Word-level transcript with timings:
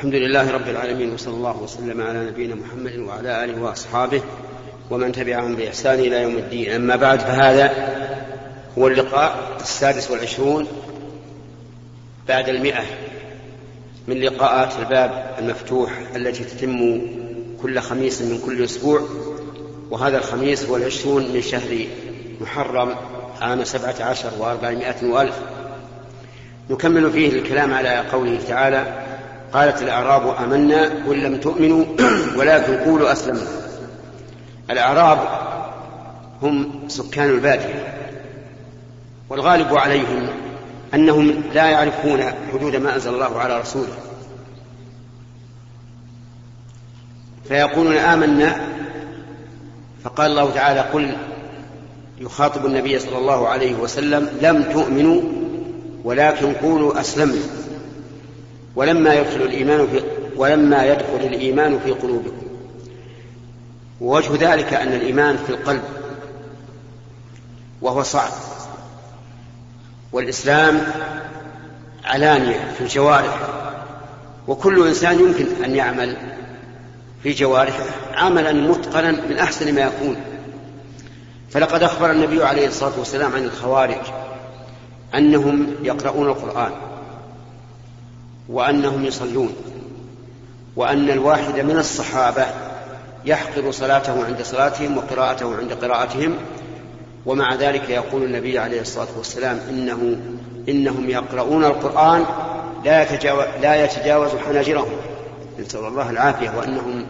الحمد 0.00 0.14
لله 0.14 0.50
رب 0.50 0.68
العالمين 0.68 1.14
وصلى 1.14 1.34
الله 1.34 1.62
وسلم 1.62 2.02
على 2.02 2.26
نبينا 2.26 2.54
محمد 2.54 2.98
وعلى 2.98 3.44
آله 3.44 3.62
وأصحابه 3.62 4.22
ومن 4.90 5.12
تبعهم 5.12 5.56
بإحسان 5.56 5.98
إلى 5.98 6.22
يوم 6.22 6.36
الدين. 6.36 6.72
أما 6.72 6.96
بعد 6.96 7.20
فهذا 7.20 7.72
هو 8.78 8.88
اللقاء 8.88 9.56
السادس 9.60 10.10
والعشرون 10.10 10.66
بعد 12.28 12.48
المئة 12.48 12.82
من 14.08 14.20
لقاءات 14.20 14.72
الباب 14.78 15.36
المفتوح 15.38 15.90
التي 16.16 16.44
تتم 16.44 17.00
كل 17.62 17.80
خميس 17.80 18.22
من 18.22 18.38
كل 18.46 18.64
أسبوع. 18.64 19.08
وهذا 19.90 20.18
الخميس 20.18 20.64
هو 20.64 20.76
العشرون 20.76 21.32
من 21.32 21.42
شهر 21.42 21.86
محرم 22.40 22.94
عام 23.40 23.64
سبعة 23.64 23.96
عشر 24.00 24.30
وأربعمائة 24.38 25.06
وألف. 25.06 25.38
نكمل 26.70 27.10
فيه 27.10 27.28
الكلام 27.32 27.74
على 27.74 27.98
قوله 28.12 28.38
تعالى 28.48 29.09
قالت 29.52 29.82
الأعراب 29.82 30.34
آمنا 30.44 30.82
قل 30.84 31.22
لم 31.22 31.36
تؤمنوا 31.36 31.84
ولكن 32.38 32.76
قولوا 32.76 33.12
أسلمنا. 33.12 33.46
الأعراب 34.70 35.18
هم 36.42 36.70
سكان 36.88 37.30
البادية. 37.30 37.94
والغالب 39.28 39.74
عليهم 39.74 40.26
أنهم 40.94 41.42
لا 41.54 41.70
يعرفون 41.70 42.22
حدود 42.52 42.76
ما 42.76 42.94
أنزل 42.94 43.14
الله 43.14 43.38
على 43.38 43.60
رسوله. 43.60 43.94
فيقولون 47.48 47.96
آمنا 47.96 48.56
فقال 50.04 50.30
الله 50.30 50.50
تعالى 50.50 50.80
قل 50.80 51.16
يخاطب 52.20 52.66
النبي 52.66 52.98
صلى 52.98 53.18
الله 53.18 53.48
عليه 53.48 53.74
وسلم 53.74 54.28
لم 54.42 54.62
تؤمنوا 54.62 55.22
ولكن 56.04 56.52
قولوا 56.54 57.00
أسلمنا. 57.00 57.69
ولما 58.76 59.14
يدخل 59.14 59.42
الإيمان 59.42 59.86
في 59.86 60.02
ولما 60.36 60.84
يدخل 60.84 61.20
الإيمان 61.22 61.80
في 61.84 61.90
قلوبكم. 61.90 62.46
ووجه 64.00 64.52
ذلك 64.52 64.74
أن 64.74 64.92
الإيمان 64.92 65.36
في 65.36 65.50
القلب 65.50 65.82
وهو 67.82 68.02
صعب. 68.02 68.32
والإسلام 70.12 70.80
علانية 72.04 72.72
في 72.78 72.80
الجوارح 72.80 73.38
وكل 74.48 74.86
إنسان 74.86 75.20
يمكن 75.20 75.64
أن 75.64 75.76
يعمل 75.76 76.16
في 77.22 77.32
جوارحه 77.32 77.84
عملا 78.14 78.52
متقنا 78.52 79.10
من 79.10 79.38
أحسن 79.38 79.74
ما 79.74 79.80
يكون. 79.80 80.16
فلقد 81.50 81.82
أخبر 81.82 82.10
النبي 82.10 82.44
عليه 82.44 82.66
الصلاة 82.66 82.98
والسلام 82.98 83.32
عن 83.32 83.44
الخوارج 83.44 84.00
أنهم 85.14 85.74
يقرؤون 85.82 86.28
القرآن. 86.28 86.89
وأنهم 88.50 89.04
يصلون. 89.04 89.54
وأن 90.76 91.10
الواحد 91.10 91.60
من 91.60 91.76
الصحابة 91.76 92.46
يحقر 93.24 93.70
صلاته 93.70 94.24
عند 94.24 94.42
صلاتهم 94.42 94.96
وقراءته 94.96 95.56
عند 95.56 95.72
قراءتهم 95.72 96.34
ومع 97.26 97.54
ذلك 97.54 97.90
يقول 97.90 98.22
النبي 98.22 98.58
عليه 98.58 98.80
الصلاة 98.80 99.08
والسلام 99.16 99.60
إنه 99.70 100.16
إنهم 100.68 101.10
يقرؤون 101.10 101.64
القرآن 101.64 102.24
لا 102.84 103.02
يتجاوز, 103.02 103.44
لا 103.62 103.84
يتجاوز 103.84 104.30
حناجرهم. 104.48 104.92
نسأل 105.60 105.84
الله 105.84 106.10
العافية. 106.10 106.50
وأنهم 106.50 107.06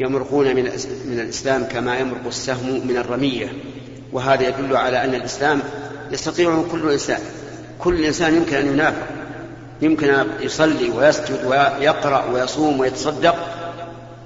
يمرقون 0.00 0.46
من 0.46 0.64
من 1.04 1.20
الإسلام 1.20 1.64
كما 1.64 1.98
يمرق 1.98 2.26
السهم 2.26 2.86
من 2.86 2.96
الرمية. 2.96 3.52
وهذا 4.12 4.48
يدل 4.48 4.76
على 4.76 5.04
أن 5.04 5.14
الإسلام 5.14 5.62
يستطيع 6.12 6.62
كل 6.72 6.92
إنسان. 6.92 7.20
كل 7.78 8.04
إنسان 8.04 8.36
يمكن 8.36 8.56
أن 8.56 8.66
ينافق. 8.66 9.19
يمكن 9.82 10.10
أن 10.10 10.26
يصلي 10.40 10.90
ويسجد 10.90 11.44
ويقرأ 11.46 12.24
ويصوم 12.32 12.80
ويتصدق 12.80 13.36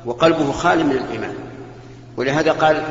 وقلبه 0.06 0.52
خال 0.52 0.86
من 0.86 0.92
الإيمان. 0.92 1.34
ولهذا 2.16 2.52
قال 2.52 2.82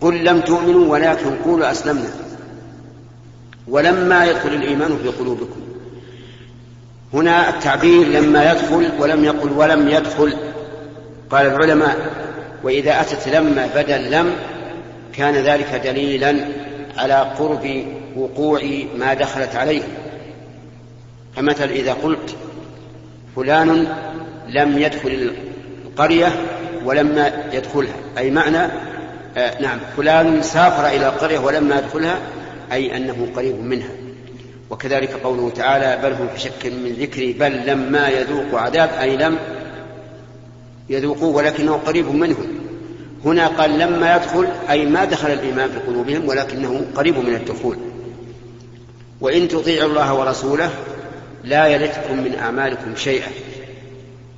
قل 0.00 0.24
لم 0.24 0.40
تؤمنوا 0.40 0.92
ولكن 0.92 1.36
قولوا 1.44 1.70
أسلمنا. 1.70 2.10
ولما 3.68 4.26
يدخل 4.26 4.48
الإيمان 4.48 4.98
في 5.02 5.08
قلوبكم. 5.08 5.60
هنا 7.14 7.48
التعبير 7.48 8.06
لما 8.06 8.52
يدخل 8.52 8.90
ولم 8.98 9.24
يقل 9.24 9.52
ولم 9.52 9.88
يدخل. 9.88 10.36
قال 11.30 11.46
العلماء 11.46 11.96
وإذا 12.62 13.00
أتت 13.00 13.28
لما 13.28 13.68
بدل 13.74 14.10
لم 14.10 14.32
كان 15.12 15.34
ذلك 15.34 15.80
دليلا 15.84 16.36
على 16.96 17.14
قرب 17.38 17.84
وقوع 18.16 18.60
ما 18.98 19.14
دخلت 19.14 19.56
عليه. 19.56 19.82
فمثل 21.38 21.68
إذا 21.68 21.92
قلت 21.92 22.36
فلان 23.36 23.86
لم 24.48 24.78
يدخل 24.78 25.30
القرية 25.86 26.32
ولما 26.84 27.32
يدخلها. 27.52 27.94
أي 28.18 28.30
معنى؟ 28.30 28.72
آه 29.36 29.62
نعم 29.62 29.78
فلان 29.96 30.42
سافر 30.42 30.86
إلى 30.86 31.08
القرية 31.08 31.38
ولما 31.38 31.78
يدخلها 31.78 32.18
أي 32.72 32.96
أنه 32.96 33.28
قريب 33.36 33.60
منها. 33.60 33.88
وكذلك 34.70 35.10
قوله 35.10 35.50
تعالى 35.50 36.02
بل 36.02 36.12
هم 36.12 36.28
في 36.34 36.40
شك 36.40 36.66
من 36.66 36.96
ذكري 37.00 37.32
بل 37.32 37.66
لما 37.66 38.08
يذوقوا 38.08 38.58
عذاب 38.58 38.90
أي 39.00 39.16
لم 39.16 39.38
يذوقوه 40.90 41.36
ولكنه 41.36 41.72
قريب 41.72 42.14
منهم 42.14 42.46
هنا 43.24 43.46
قال 43.46 43.78
لما 43.78 44.16
يدخل 44.16 44.46
أي 44.70 44.86
ما 44.86 45.04
دخل 45.04 45.30
الإيمان 45.32 45.70
في 45.70 45.78
قلوبهم 45.78 46.28
ولكنه 46.28 46.84
قريب 46.94 47.18
من 47.18 47.34
الدخول. 47.34 47.76
وإن 49.20 49.48
تطيعوا 49.48 49.88
الله 49.88 50.14
ورسوله 50.14 50.70
لا 51.44 51.66
يلتكم 51.66 52.16
من 52.24 52.34
أعمالكم 52.34 52.96
شيئا. 52.96 53.28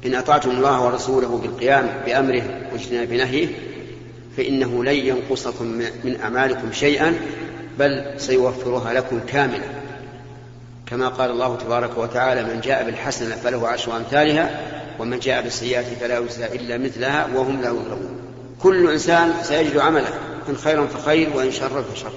إن 0.07 0.15
أطعتم 0.15 0.51
الله 0.51 0.85
ورسوله 0.85 1.39
بالقيام 1.39 1.91
بأمره 2.07 2.43
واجتناب 2.73 3.13
نهيه 3.13 3.49
فإنه 4.37 4.85
لن 4.85 4.95
ينقصكم 4.95 5.67
من 6.05 6.21
أعمالكم 6.23 6.73
شيئا 6.73 7.15
بل 7.79 8.15
سيوفرها 8.17 8.93
لكم 8.93 9.21
كاملة 9.27 9.65
كما 10.87 11.09
قال 11.09 11.31
الله 11.31 11.57
تبارك 11.57 11.99
وتعالى 11.99 12.43
من 12.43 12.61
جاء 12.61 12.85
بالحسنة 12.85 13.37
فله 13.37 13.69
عشر 13.69 13.97
أمثالها 13.97 14.61
ومن 14.99 15.19
جاء 15.19 15.43
بالسيئات 15.43 15.85
فلا 15.85 16.19
يجزى 16.19 16.45
إلا 16.45 16.79
مثلها 16.79 17.29
وهم 17.35 17.61
لا 17.61 17.69
يظلمون. 17.69 18.21
كل 18.63 18.91
إنسان 18.91 19.33
سيجد 19.43 19.77
عمله 19.77 20.09
إن 20.49 20.57
خيرا 20.57 20.87
فخير 20.87 21.37
وإن 21.37 21.53
شرا 21.53 21.83
فشر. 21.83 22.13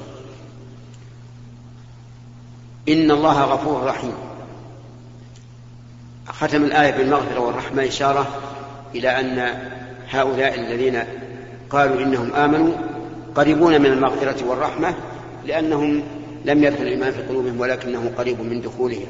إن 2.90 3.12
الله 3.12 3.44
غفور 3.44 3.84
رحيم. 3.84 4.14
ختم 6.28 6.64
الآية 6.64 6.92
بالمغفرة 6.92 7.40
والرحمة 7.40 7.88
إشارة 7.88 8.28
إلى 8.96 9.20
أن 9.20 9.54
هؤلاء 10.10 10.60
الذين 10.60 11.04
قالوا 11.70 12.02
إنهم 12.02 12.34
آمنوا 12.34 12.74
قريبون 13.36 13.82
من 13.82 13.86
المغفرة 13.86 14.46
والرحمة 14.46 14.96
لأنهم 15.46 16.04
لم 16.46 16.64
يدخل 16.64 16.82
الإيمان 16.82 17.12
في 17.12 17.22
قلوبهم 17.22 17.60
ولكنه 17.60 18.12
قريب 18.18 18.42
من 18.42 18.62
دخولهم 18.62 19.08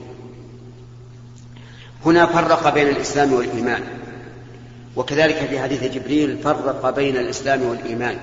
هنا 2.06 2.26
فرق 2.26 2.74
بين 2.74 2.88
الإسلام 2.88 3.34
والإيمان 3.34 3.82
وكذلك 4.96 5.36
في 5.36 5.60
حديث 5.60 5.84
جبريل 5.84 6.38
فرق 6.38 6.90
بين 6.96 7.18
الإسلام 7.18 7.62
والإيمان 7.62 8.18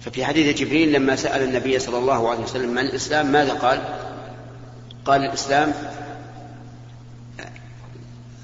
ففي 0.00 0.24
حديث 0.24 0.56
جبريل 0.60 0.92
لما 0.92 1.16
سأل 1.16 1.42
النبي 1.42 1.78
صلى 1.78 1.98
الله 1.98 2.30
عليه 2.30 2.40
وسلم 2.40 2.78
عن 2.78 2.84
الإسلام 2.84 3.32
ماذا 3.32 3.52
قال؟ 3.52 3.78
قال 5.04 5.24
الإسلام 5.24 5.72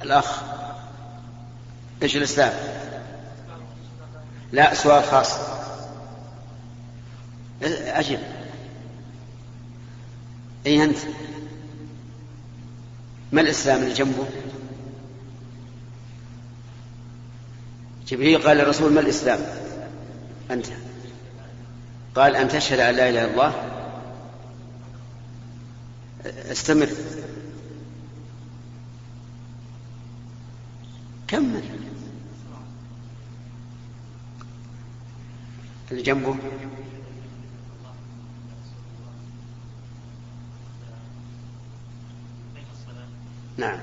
الأخ. 0.02 0.42
إيش 2.02 2.16
الإسلام؟ 2.16 2.52
لا 4.52 4.74
سؤال 4.74 5.04
خاص. 5.04 5.32
أجب 7.62 8.18
أي 10.66 10.84
أنت. 10.84 10.98
ما 13.32 13.40
الإسلام 13.40 13.82
اللي 13.82 13.94
جنبه؟ 13.94 14.26
جبريل 18.08 18.42
قال 18.42 18.56
للرسول 18.56 18.92
ما 18.92 19.00
الإسلام 19.00 19.40
أنت. 20.50 20.66
قال 22.14 22.36
أن 22.36 22.48
تشهد 22.48 22.80
أن 22.80 22.94
لا 22.94 23.08
إله 23.08 23.24
إلا 23.24 23.30
الله. 23.30 23.54
أستمر. 26.50 26.88
كمل 31.32 31.62
اللي 35.90 36.02
جنبه. 36.02 36.36
نعم. 43.56 43.78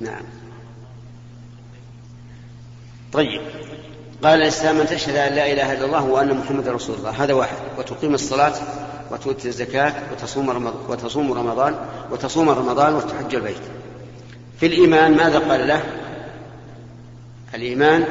نعم. 0.00 0.22
طيب. 3.12 3.40
قال 4.22 4.42
الإسلام 4.42 4.80
أن 4.80 4.86
تشهد 4.86 5.16
أن 5.16 5.34
لا 5.34 5.52
إله 5.52 5.72
إلا 5.72 5.84
الله 5.84 6.04
وأن 6.04 6.36
محمد 6.36 6.68
رسول 6.68 6.96
الله. 6.96 7.10
هذا 7.10 7.34
واحد. 7.34 7.56
وتقيم 7.78 8.14
الصلاة 8.14 8.54
وتؤتي 9.10 9.48
الزكاة 9.48 10.12
وتصوم 10.12 10.50
رمضان 10.50 10.74
وتصوم 10.88 11.32
رمضان 11.32 11.76
وتصوم 12.10 12.48
رمضان 12.48 12.94
وتحج 12.94 13.34
البيت. 13.34 13.81
في 14.60 14.66
الإيمان 14.66 15.16
ماذا 15.16 15.38
قال 15.38 15.68
له؟ 15.68 15.82
الإيمان 17.54 18.04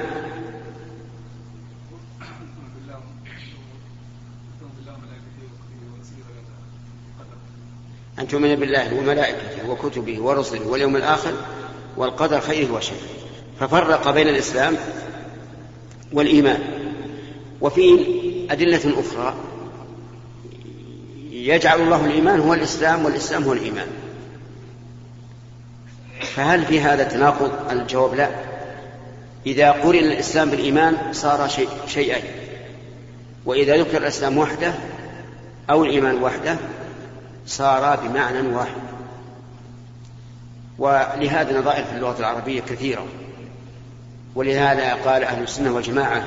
أن 8.19 8.27
تؤمن 8.27 8.55
بالله 8.55 8.93
وملائكته 8.93 9.69
وكتبه 9.69 10.21
ورسله 10.21 10.67
واليوم 10.67 10.95
الآخر 10.95 11.33
والقدر 11.97 12.39
خيره 12.39 12.73
وشره. 12.73 12.97
ففرق 13.59 14.11
بين 14.11 14.27
الإسلام 14.27 14.77
والإيمان. 16.13 16.61
وفي 17.61 18.05
أدلة 18.49 18.99
أخرى 18.99 19.35
يجعل 21.31 21.81
الله 21.81 22.05
الإيمان 22.05 22.39
هو 22.39 22.53
الإسلام 22.53 23.05
والإسلام 23.05 23.43
هو 23.43 23.53
الإيمان. 23.53 23.87
فهل 26.35 26.65
في 26.65 26.81
هذا 26.81 27.03
تناقض؟ 27.03 27.51
الجواب 27.71 28.13
لا. 28.13 28.29
إذا 29.45 29.71
قرن 29.71 29.99
الإسلام 29.99 30.49
بالإيمان 30.49 30.97
صار 31.11 31.47
شيء 31.47 31.69
شيئين 31.87 32.23
وإذا 33.45 33.77
ذكر 33.77 33.97
الإسلام 33.97 34.37
وحده 34.37 34.73
أو 35.69 35.83
الإيمان 35.83 36.23
وحده 36.23 36.55
صارا 37.45 37.95
بمعنى 37.95 38.47
واحد. 38.47 38.81
ولهذا 40.77 41.59
نظائر 41.59 41.83
في 41.83 41.91
اللغة 41.95 42.19
العربية 42.19 42.61
كثيرة. 42.61 43.05
ولهذا 44.35 44.93
قال 44.93 45.23
أهل 45.23 45.43
السنة 45.43 45.71
والجماعة 45.71 46.23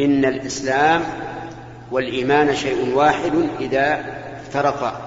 إن 0.00 0.24
الإسلام 0.24 1.02
والإيمان 1.90 2.56
شيء 2.56 2.94
واحد 2.94 3.32
إذا 3.60 4.04
افترقا 4.42 5.00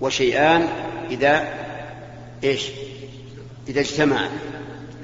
وشيئان 0.00 0.68
إذا 1.10 1.48
إيش؟ 2.44 2.70
إذا 3.70 3.80
اجتمعا 3.80 4.28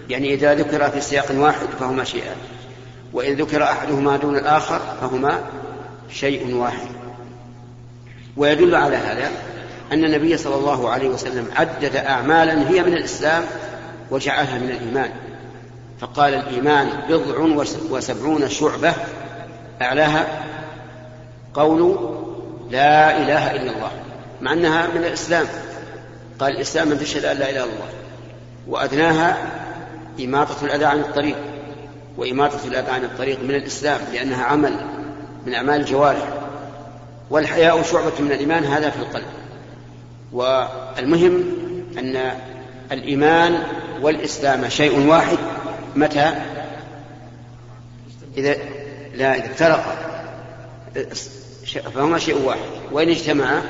يعني 0.09 0.35
إذا 0.35 0.55
ذكر 0.55 0.91
في 0.91 1.01
سياق 1.01 1.27
واحد 1.33 1.67
فهما 1.81 2.05
شيئان 2.05 2.37
وإن 3.13 3.35
ذكر 3.35 3.63
أحدهما 3.63 4.17
دون 4.17 4.37
الآخر 4.37 4.81
فهما 5.01 5.41
شيء 6.11 6.55
واحد. 6.55 6.89
ويدل 8.37 8.75
على 8.75 8.97
هذا 8.97 9.31
أن 9.93 10.05
النبي 10.05 10.37
صلى 10.37 10.55
الله 10.55 10.91
عليه 10.91 11.09
وسلم 11.09 11.49
عدد 11.57 11.97
أعمالا 11.97 12.69
هي 12.71 12.83
من 12.83 12.93
الإسلام 12.93 13.45
وجعلها 14.11 14.59
من 14.59 14.71
الإيمان. 14.71 15.11
فقال 16.01 16.35
الإيمان 16.35 16.89
بضع 17.09 17.65
وسبعون 17.91 18.49
شعبة 18.49 18.95
أعلاها 19.83 20.45
قول 21.55 21.99
لا 22.71 23.17
إله 23.23 23.51
إلا 23.51 23.71
الله 23.71 23.91
مع 24.41 24.53
أنها 24.53 24.87
من 24.87 25.05
الإسلام. 25.05 25.47
قال 26.41 26.57
الإسلام 26.57 26.93
أن 26.93 26.99
تشهد 26.99 27.25
أن 27.25 27.37
لا 27.37 27.51
إله 27.51 27.65
إلا 27.65 27.65
الله. 27.65 28.06
وأدناها 28.69 29.37
إماطة 30.21 30.65
الأذى 30.65 30.85
عن 30.85 30.99
الطريق 30.99 31.37
وإماطة 32.17 32.59
الأذى 32.67 32.91
عن 32.91 33.05
الطريق 33.05 33.43
من 33.43 33.51
الإسلام 33.51 34.01
لأنها 34.13 34.45
عمل 34.45 34.77
من 35.47 35.55
أعمال 35.55 35.81
الجوارح. 35.81 36.29
والحياء 37.31 37.83
شعبة 37.83 38.13
من 38.21 38.33
الإيمان 38.33 38.65
هذا 38.65 38.91
في 38.91 38.99
القلب. 38.99 39.27
والمهم 40.33 41.45
أن 41.99 42.33
الإيمان 42.93 43.63
والإسلام 44.03 44.69
شيء 44.69 45.07
واحد. 45.07 45.39
متى؟ 45.97 46.35
إذا 48.37 48.57
لا 49.15 49.35
إذا 49.35 49.47
افترقا 49.47 49.97
فهما 51.95 52.19
شيء 52.19 52.43
واحد. 52.45 52.61
وإن 52.93 53.09
اجتمعا 53.09 53.63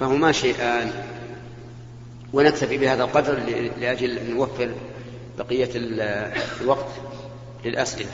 فهما 0.00 0.32
شيئان. 0.32 0.90
ونكتفي 2.32 2.78
بهذا 2.78 3.04
القدر 3.04 3.38
لأجل 3.80 4.18
أن 4.18 4.34
نوفر 4.34 4.70
بقية 5.38 5.70
الوقت 6.60 6.88
للأسئلة. 7.64 8.10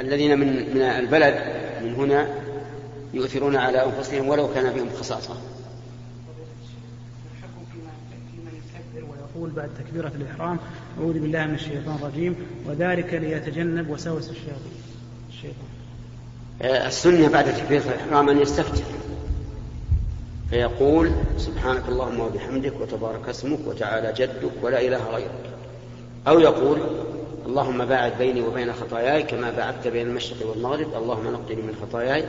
الذين 0.00 0.38
من 0.38 0.74
من 0.74 0.82
البلد 0.82 1.34
من 1.82 1.94
هنا 1.94 2.28
يؤثرون 3.14 3.56
على 3.56 3.84
أنفسهم 3.84 4.28
ولو 4.28 4.54
كان 4.54 4.72
بهم 4.72 4.90
خصاصة. 5.00 5.36
ويقول 8.94 9.50
بعد 9.50 9.70
تكبيرة 9.78 10.12
الإحرام. 10.14 10.58
أعوذ 10.98 11.12
بالله 11.12 11.46
من 11.46 11.54
الشيطان 11.54 11.98
الرجيم. 12.02 12.36
وذلك 12.66 13.14
ليتجنب 13.14 13.90
وسوس 13.90 14.30
الشياطين. 14.30 14.82
الشيطان. 15.28 15.68
السنة 16.86 17.28
بعد 17.28 17.54
تكبيرة 17.54 17.82
الإحرام 17.82 18.28
أن 18.28 18.38
يستفتح. 18.38 18.84
فيقول 20.50 21.12
سبحانك 21.36 21.88
اللهم 21.88 22.20
وبحمدك 22.20 22.80
وتبارك 22.80 23.28
اسمك 23.28 23.58
وتعالى 23.66 24.12
جدك 24.12 24.52
ولا 24.62 24.80
إله 24.80 25.10
غيرك. 25.14 25.50
أو 26.28 26.40
يقول 26.40 26.78
اللهم 27.46 27.84
باعد 27.84 28.18
بيني 28.18 28.42
وبين 28.42 28.72
خطاياي 28.72 29.22
كما 29.22 29.50
باعدت 29.50 29.88
بين 29.88 30.06
المشرق 30.06 30.46
والمغرب. 30.46 30.94
اللهم 30.94 31.32
نقني 31.32 31.62
من 31.62 31.76
خطاياي 31.82 32.24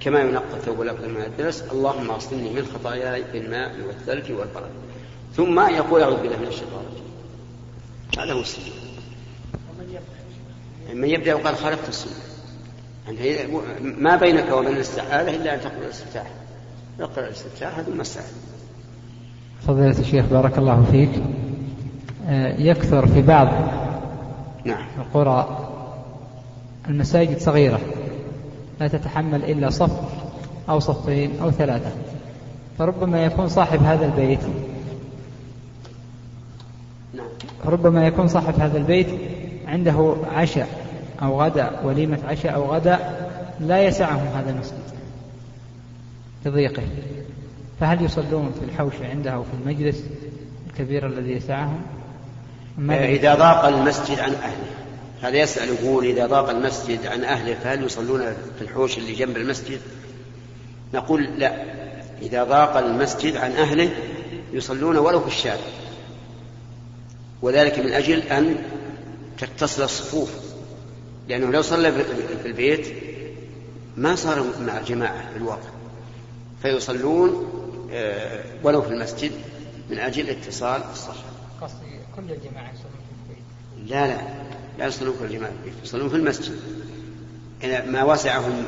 كما 0.00 0.20
ينقى 0.20 0.56
الثوب 0.56 0.82
الأبيض 0.82 1.04
من 1.04 1.22
الدنس 1.22 1.64
اللهم 1.72 2.10
اغسلني 2.10 2.50
من 2.50 2.66
خطاياي 2.74 3.24
بالماء 3.32 3.72
والثلج 3.86 4.32
والبرد. 4.32 4.70
ثم 5.36 5.60
يقول 5.60 6.02
أعوذ 6.02 6.16
بالله 6.22 6.36
من 6.36 6.46
الشيطان 6.46 6.84
الرجيم. 6.86 7.12
هذا 8.18 8.32
هو 8.32 8.40
السنة 8.40 8.64
من 10.94 11.08
يبدأ 11.08 11.34
وقال 11.34 11.56
خالفت 11.56 11.88
السنة. 11.88 12.12
ما 13.82 14.16
بينك 14.16 14.52
وبين 14.52 14.76
الاستعاذة 14.76 15.36
إلا 15.36 15.54
أن 15.54 15.60
تقول 15.60 15.84
الاستفتاح. 15.84 16.30
اقرأ 17.00 17.24
الاستفتاح 17.24 17.78
هذه 17.78 17.88
المسألة 17.88 18.26
فضيلة 19.66 19.98
الشيخ 19.98 20.26
بارك 20.26 20.58
الله 20.58 20.84
فيك. 20.90 21.10
آه، 22.28 22.54
يكثر 22.58 23.06
في 23.06 23.22
بعض 23.22 23.48
نعم. 24.64 24.84
القرى 24.98 25.58
المساجد 26.88 27.38
صغيرة 27.38 27.80
لا 28.80 28.88
تتحمل 28.88 29.44
إلا 29.44 29.70
صف 29.70 29.90
أو 30.68 30.80
صفين 30.80 31.40
أو 31.42 31.50
ثلاثة 31.50 31.90
فربما 32.78 33.24
يكون 33.24 33.48
صاحب 33.48 33.82
هذا 33.82 34.06
البيت. 34.06 34.40
نعم. 37.14 37.26
ربما 37.64 38.06
يكون 38.06 38.28
صاحب 38.28 38.54
هذا 38.60 38.78
البيت 38.78 39.08
عنده 39.66 40.14
عشاء 40.34 40.68
أو 41.22 41.42
غداء 41.42 41.82
وليمة 41.84 42.18
عشاء 42.28 42.54
أو 42.54 42.74
غداء 42.74 43.30
لا 43.60 43.82
يسعهم 43.82 44.26
هذا 44.34 44.50
المسجد. 44.50 45.01
لضيقه 46.46 46.82
فهل 47.80 48.04
يصلون 48.04 48.52
في 48.58 48.64
الحوش 48.64 48.94
عنده 49.02 49.30
أو 49.30 49.42
في 49.42 49.50
المجلس 49.62 50.04
الكبير 50.66 51.06
الذي 51.06 51.32
يسعهم؟ 51.32 51.82
إذا 52.90 53.34
ضاق 53.34 53.64
المسجد 53.64 54.18
عن 54.18 54.34
أهله. 54.34 54.66
هذا 55.22 55.36
يسأل 55.36 55.68
يقول 55.68 56.04
إذا 56.04 56.26
ضاق 56.26 56.50
المسجد 56.50 57.06
عن 57.06 57.24
أهله 57.24 57.54
فهل 57.54 57.84
يصلون 57.84 58.20
في 58.58 58.62
الحوش 58.62 58.98
اللي 58.98 59.12
جنب 59.12 59.36
المسجد؟ 59.36 59.80
نقول 60.94 61.28
لا. 61.38 61.62
إذا 62.22 62.44
ضاق 62.44 62.76
المسجد 62.76 63.36
عن 63.36 63.52
أهله 63.52 63.90
يصلون 64.52 64.96
ولو 64.96 65.20
في 65.20 65.26
الشارع. 65.26 65.64
وذلك 67.42 67.78
من 67.78 67.92
أجل 67.92 68.18
أن 68.18 68.56
تتصل 69.38 69.82
الصفوف. 69.82 70.30
لأنه 71.28 71.50
لو 71.50 71.62
صلى 71.62 71.92
في 72.42 72.48
البيت 72.48 72.86
ما 73.96 74.14
صار 74.14 74.44
مع 74.66 74.78
الجماعة 74.78 75.32
في 75.32 75.36
الواقع 75.36 75.71
فيصلون 76.62 77.48
آه، 77.92 78.44
ولو 78.62 78.82
في 78.82 78.88
المسجد 78.88 79.32
من 79.90 79.98
أجل 79.98 80.30
اتصال 80.30 80.82
الصف 80.92 81.24
قصدي 81.60 81.98
كل 82.16 82.22
الجماعة 82.22 82.72
يصلون 82.72 82.92
في 83.08 83.32
البيت. 83.32 83.90
لا 83.90 84.06
لا 84.06 84.20
لا 84.78 84.86
يصلون 84.86 85.16
كل 85.18 85.24
الجماعة 85.24 85.52
في 85.52 85.58
البيت 85.58 85.84
يصلون 85.84 86.08
في 86.08 86.16
المسجد. 86.16 86.60
إذا 87.62 87.84
ما 87.84 88.04
وسعهم 88.04 88.64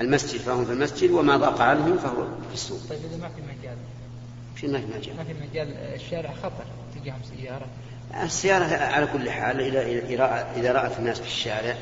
المسجد 0.00 0.40
فهم 0.40 0.64
في 0.64 0.72
المسجد 0.72 1.10
وما 1.10 1.36
ضاق 1.36 1.60
عنهم 1.60 1.98
فهو 1.98 2.24
في 2.48 2.54
السوق. 2.54 2.80
طيب 2.90 2.98
إذا 3.10 3.22
ما 3.22 3.28
في 3.28 3.42
مجال. 3.42 3.76
في 4.54 4.66
ما 4.66 4.78
في 4.78 4.86
مجال. 4.98 5.16
ما 5.16 5.24
في 5.24 5.34
مجال 5.50 5.68
الشارع 5.94 6.34
خطر 6.42 6.64
تجيهم 6.94 7.20
سيارة. 7.36 7.66
السيارة 8.24 8.64
على 8.64 9.06
كل 9.06 9.30
حال 9.30 9.60
إذا 10.56 10.72
رأت 10.72 10.98
الناس 10.98 11.20
في 11.20 11.26
الشارع 11.26 11.76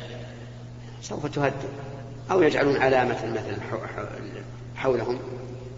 سوف 1.03 1.27
تهدد 1.27 1.55
أو 2.31 2.43
يجعلون 2.43 2.77
علامة 2.77 3.27
مثلا 3.27 3.57
حولهم 4.81 5.19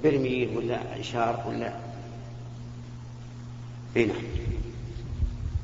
برميل 0.05 0.57
ولا 0.57 1.01
إشار 1.01 1.45
ولا 1.49 1.73
هنا 3.97 4.07
نعم. 4.07 4.23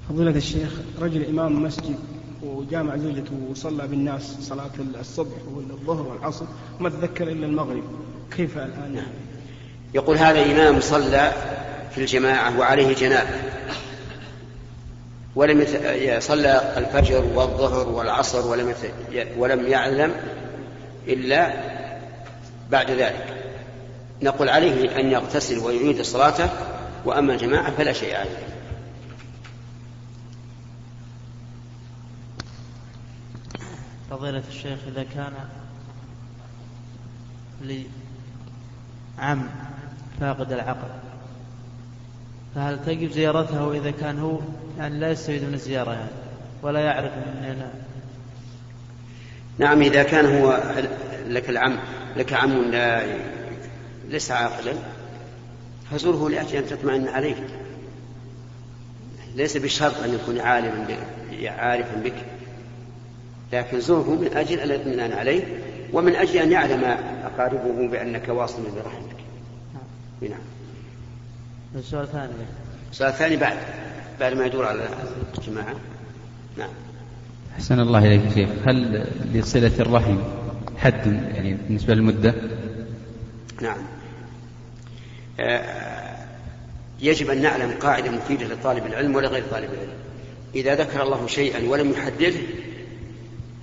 فضيلة 0.09 0.31
الشيخ 0.31 0.73
رجل 1.01 1.25
إمام 1.25 1.63
مسجد 1.63 1.99
وجامع 2.43 2.97
زوجته 2.97 3.33
وصلى 3.51 3.89
بالناس 3.89 4.37
صلاة 4.41 4.71
الصبح 5.01 5.37
والظهر 5.55 6.07
والعصر 6.07 6.45
ما 6.81 6.89
تذكر 6.89 7.29
إلا 7.29 7.47
المغرب 7.47 7.83
كيف 8.37 8.59
الآن 8.59 8.95
نعم. 8.95 9.13
يقول 9.95 10.17
هذا 10.17 10.53
إمام 10.53 10.81
صلى 10.81 11.33
في 11.91 12.01
الجماعة 12.01 12.59
وعليه 12.59 12.95
جنابة 12.95 13.31
ولم 15.37 15.67
صلى 16.19 16.75
الفجر 16.77 17.25
والظهر 17.35 17.89
والعصر 17.89 18.47
ولم 18.47 18.75
ولم 19.39 19.67
يعلم 19.67 20.13
إلا 21.09 21.68
بعد 22.71 22.91
ذلك. 22.91 23.45
نقول 24.23 24.49
عليه 24.49 25.01
أن 25.01 25.11
يغتسل 25.11 25.59
ويعيد 25.59 26.03
صلاته 26.03 26.51
وأما 27.05 27.33
الجماعة 27.33 27.71
فلا 27.71 27.93
شيء 27.93 28.17
عليه. 28.17 28.59
فضيلة 34.11 34.43
الشيخ 34.49 34.79
إذا 34.89 35.05
كان 35.15 35.33
لعم 39.19 39.49
فاقد 40.21 40.53
العقل 40.53 40.89
فهل 42.55 42.85
تجب 42.87 43.11
زيارته 43.11 43.73
إذا 43.73 43.91
كان 43.91 44.19
هو 44.19 44.39
يعني 44.79 44.99
لا 44.99 45.11
يستفيد 45.11 45.45
من 45.45 45.55
الزيارة 45.55 45.93
يعني 45.93 46.11
ولا 46.63 46.81
يعرف 46.81 47.13
من 47.13 47.71
نعم 49.59 49.83
إذا 49.83 50.03
كان 50.03 50.27
هو 50.27 50.63
لك 51.29 51.51
العم 51.51 51.79
لك 52.17 52.33
عم 52.33 52.63
لا 52.63 53.03
ليس 54.09 54.31
عاقلا 54.31 54.73
فزره 55.91 56.29
لأجل 56.29 56.57
أن 56.57 56.67
تطمئن 56.67 57.09
عليه. 57.09 57.47
ليس 59.35 59.57
بشرط 59.57 60.03
أن 60.03 60.15
يكون 60.15 60.41
عالما 60.41 60.97
عارفا 61.45 61.97
بك. 62.05 62.15
لكن 63.53 63.81
زره 63.81 64.11
من 64.21 64.31
أجل 64.37 64.61
الاطمئنان 64.61 65.13
عليه 65.13 65.43
ومن 65.93 66.15
أجل 66.15 66.37
أن 66.37 66.53
يعلم 66.53 66.85
أقاربه 67.25 67.89
بأنك 67.89 68.29
واصل 68.29 68.63
برحمتك. 68.63 69.17
نعم. 70.21 70.41
السؤال 71.75 72.05
الثاني. 72.05 72.33
السؤال 72.91 73.11
الثاني 73.11 73.37
بعد 73.37 73.57
بعد 74.21 74.33
ما 74.33 74.47
يدور 74.47 74.67
على 74.67 74.89
الجماعة. 75.39 75.75
نعم. 76.57 76.71
أحسن 77.59 77.81
الله 77.81 77.99
إليك 77.99 78.35
شيخ. 78.35 78.49
هل 78.67 79.07
لصلة 79.35 79.73
الرحم 79.81 80.19
حد 80.77 81.07
يعني 81.07 81.55
بالنسبة 81.55 81.95
للمدة؟ 81.95 82.35
نعم. 83.63 83.79
آه، 85.41 86.17
يجب 87.01 87.31
أن 87.31 87.43
نعلم 87.43 87.71
قاعدة 87.81 88.11
مفيدة 88.11 88.47
لطالب 88.47 88.87
العلم 88.87 89.15
ولغير 89.15 89.45
طالب 89.51 89.71
العلم. 89.73 89.99
إذا 90.55 90.75
ذكر 90.75 91.03
الله 91.03 91.27
شيئا 91.27 91.69
ولم 91.69 91.91
يحدده 91.91 92.41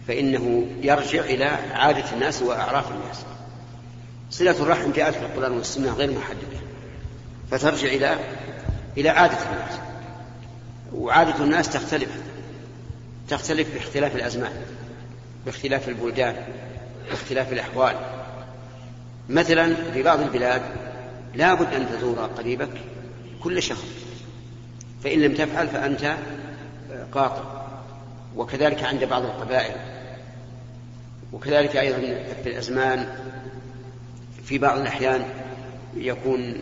فإنه 0.08 0.68
يرجع 0.82 1.24
إلى 1.24 1.46
عادة 1.74 2.14
الناس 2.14 2.42
وأعراف 2.42 2.92
الناس. 2.92 3.26
صلة 4.32 4.64
الرحم 4.64 4.92
جاءت 4.92 5.14
في 5.16 5.22
القرآن 5.22 5.52
والسنة 5.52 5.94
غير 5.94 6.12
محددة 6.12 6.60
فترجع 7.52 7.88
إلى 7.88 8.18
إلى 8.98 9.10
عادة 9.10 9.38
الناس. 9.52 9.80
وعادة 10.94 11.44
الناس 11.44 11.70
تختلف. 11.70 12.35
تختلف 13.30 13.74
باختلاف 13.74 14.16
الأزمان 14.16 14.52
باختلاف 15.46 15.90
البلدان 15.90 16.36
باختلاف 17.10 17.54
الأحوال. 17.54 17.96
مثلا 19.30 19.76
في 19.94 20.04
بعض 20.04 20.20
البلاد 20.20 20.62
لا 21.36 21.54
بد 21.54 21.74
أن 21.74 21.90
تزور 21.90 22.20
قريبك 22.20 22.82
كل 23.44 23.64
شهر 23.64 23.86
فإن 25.04 25.20
لم 25.22 25.34
تفعل 25.34 25.68
فأنت 25.68 26.16
قاطع. 27.12 27.66
وكذلك 28.36 28.84
عند 28.84 29.04
بعض 29.04 29.24
القبائل 29.24 29.76
وكذلك 31.34 31.76
أيضا 31.76 31.98
في 32.44 32.50
الأزمان 32.50 33.16
في 34.44 34.58
بعض 34.58 34.80
الأحيان 34.80 35.24
يكون 35.96 36.54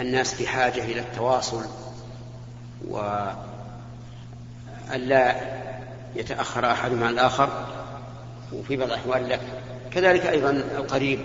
الناس 0.00 0.34
في 0.34 0.46
حاجة 0.46 0.84
إلى 0.84 1.00
التواصل 1.00 1.64
وألا 2.88 3.36
يتأخر 6.16 6.72
أحدهم 6.72 7.04
عن 7.04 7.12
الآخر 7.12 7.48
وفي 8.52 8.76
بعض 8.76 8.88
الأحوال 8.88 9.28
لا. 9.28 9.38
كذلك 9.92 10.26
أيضا 10.26 10.50
القريب 10.50 11.20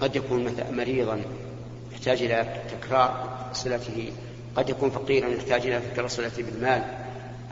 قد 0.00 0.16
يكون 0.16 0.54
مريضا 0.70 1.20
يحتاج 1.92 2.22
إلى 2.22 2.46
تكرار 2.70 3.28
صلته 3.52 4.12
قد 4.56 4.70
يكون 4.70 4.90
فقيرا 4.90 5.28
يحتاج 5.28 5.66
إلى 5.66 5.80
تكرار 5.92 6.08
صلته 6.08 6.42
بالمال. 6.42 6.82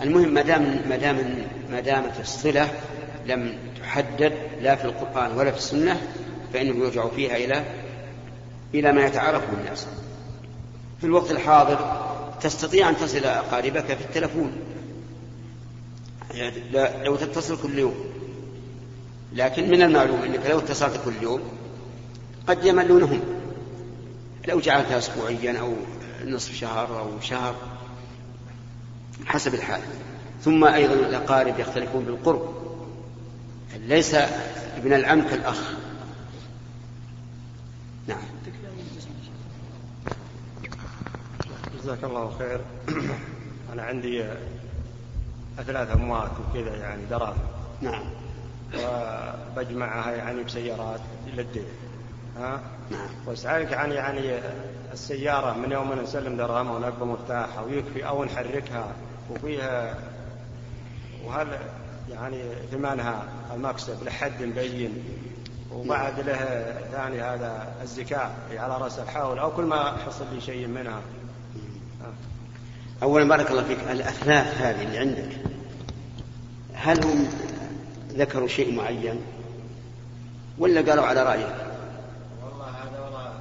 المهم 0.02 0.34
ما 0.34 0.42
دام 0.42 0.82
ما 0.88 0.96
دام 0.96 1.46
ما 1.70 1.80
دامت 1.80 2.20
الصلة 2.20 2.68
لم 3.26 3.54
تحدد 3.80 4.32
لا 4.60 4.76
في 4.76 4.84
القرآن 4.84 5.36
ولا 5.36 5.50
في 5.50 5.58
السنة 5.58 6.00
فإنه 6.52 6.84
يرجع 6.84 7.08
فيها 7.08 7.36
إلى 7.36 7.64
إلى 8.74 8.92
ما 8.92 9.06
يتعارفه 9.06 9.52
الناس. 9.60 9.86
في 11.00 11.06
الوقت 11.06 11.30
الحاضر 11.30 12.02
تستطيع 12.40 12.88
أن 12.88 12.96
تصل 12.96 13.24
أقاربك 13.24 13.84
في 13.84 14.04
التلفون. 14.04 14.52
يعني 16.34 17.04
لو 17.04 17.16
تتصل 17.16 17.62
كل 17.62 17.78
يوم. 17.78 17.94
لكن 19.32 19.70
من 19.70 19.82
المعلوم 19.82 20.22
أنك 20.22 20.46
لو 20.46 20.58
اتصلت 20.58 21.00
كل 21.04 21.22
يوم 21.22 21.42
قد 22.46 22.64
يملونهم. 22.64 23.20
لو 24.48 24.60
جعلتها 24.60 24.98
أسبوعيا 24.98 25.58
أو 25.60 25.74
نصف 26.24 26.54
شهر 26.54 26.98
أو 26.98 27.20
شهر 27.20 27.54
حسب 29.26 29.54
الحال. 29.54 29.80
ثم 30.42 30.64
أيضا 30.64 30.94
الأقارب 30.94 31.58
يختلفون 31.60 32.04
بالقرب. 32.04 32.54
ليس 33.76 34.14
ابن 34.76 34.92
العم 34.92 35.28
كالأخ. 35.28 35.72
نعم. 38.06 38.22
جزاك 41.82 42.04
الله 42.04 42.36
خير. 42.38 42.60
أنا 43.72 43.82
عندي 43.82 44.24
ثلاث 45.62 45.90
أموات 45.90 46.30
وكذا 46.50 46.76
يعني 46.76 47.04
دراهم 47.10 47.38
نعم. 47.80 48.04
وبجمعها 48.74 50.12
يعني 50.12 50.44
بسيارات 50.44 51.00
إلى 51.26 51.42
الدين. 51.42 51.64
ها؟ 52.38 52.60
نعم. 52.90 53.08
واسألك 53.26 53.72
عن 53.72 53.92
يعني 53.92 54.38
السيارة 54.92 55.52
من 55.52 55.72
يوم 55.72 55.92
أن 55.92 55.98
نسلم 55.98 56.36
درهمها 56.36 56.72
ونقبل 56.72 57.06
مفتاحها 57.06 57.62
ويكفي 57.62 58.08
أو 58.08 58.24
نحركها 58.24 58.86
وفيها 59.30 59.94
وهل 61.24 61.48
يعني 62.10 62.42
ثمنها 62.70 63.22
المكسب 63.54 64.04
لحد 64.04 64.42
مبين 64.42 65.04
وبعد 65.72 66.20
له 66.20 66.36
ثاني 66.92 67.22
هذا 67.22 67.74
الزكاة 67.82 68.30
على 68.52 68.78
رأس 68.78 68.98
الحول 68.98 69.38
أو 69.38 69.50
كل 69.50 69.62
ما 69.62 69.96
حصل 70.06 70.24
لي 70.34 70.40
شيء 70.40 70.66
منها. 70.66 71.00
أولا 73.02 73.28
بارك 73.28 73.50
الله 73.50 73.62
فيك 73.62 73.78
الأثلاث 73.90 74.60
هذه 74.60 74.82
اللي 74.82 74.98
عندك. 74.98 75.28
هل 76.74 77.04
هم 77.04 77.28
ذكروا 78.12 78.48
شيء 78.48 78.74
معين؟ 78.74 79.20
ولا 80.58 80.80
قالوا 80.90 81.04
على 81.04 81.22
رأيك؟ 81.22 81.54
والله 82.44 82.66
هذا 82.66 83.00
والله 83.04 83.32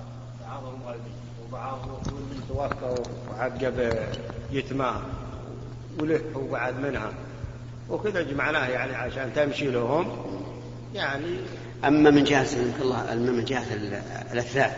بعضهم 0.47 0.81
والدي 0.87 1.11
وبعضهم 1.47 1.99
توفى 2.49 3.03
وعقب 3.31 3.93
يتماه 4.51 5.01
وله 5.99 6.21
وبعد 6.35 6.79
منها. 6.79 7.11
وكذا 7.89 8.21
جمعناه 8.21 8.67
يعني 8.67 8.95
عشان 8.95 9.33
تمشي 9.35 9.67
لهم. 9.67 10.07
يعني 10.95 11.37
أما 11.85 12.09
من 12.09 12.23
جهة 12.23 12.47
الله 12.81 13.13
أما 13.13 13.31
من 13.31 13.45
جهة 13.45 13.73
الأثلاث 14.31 14.71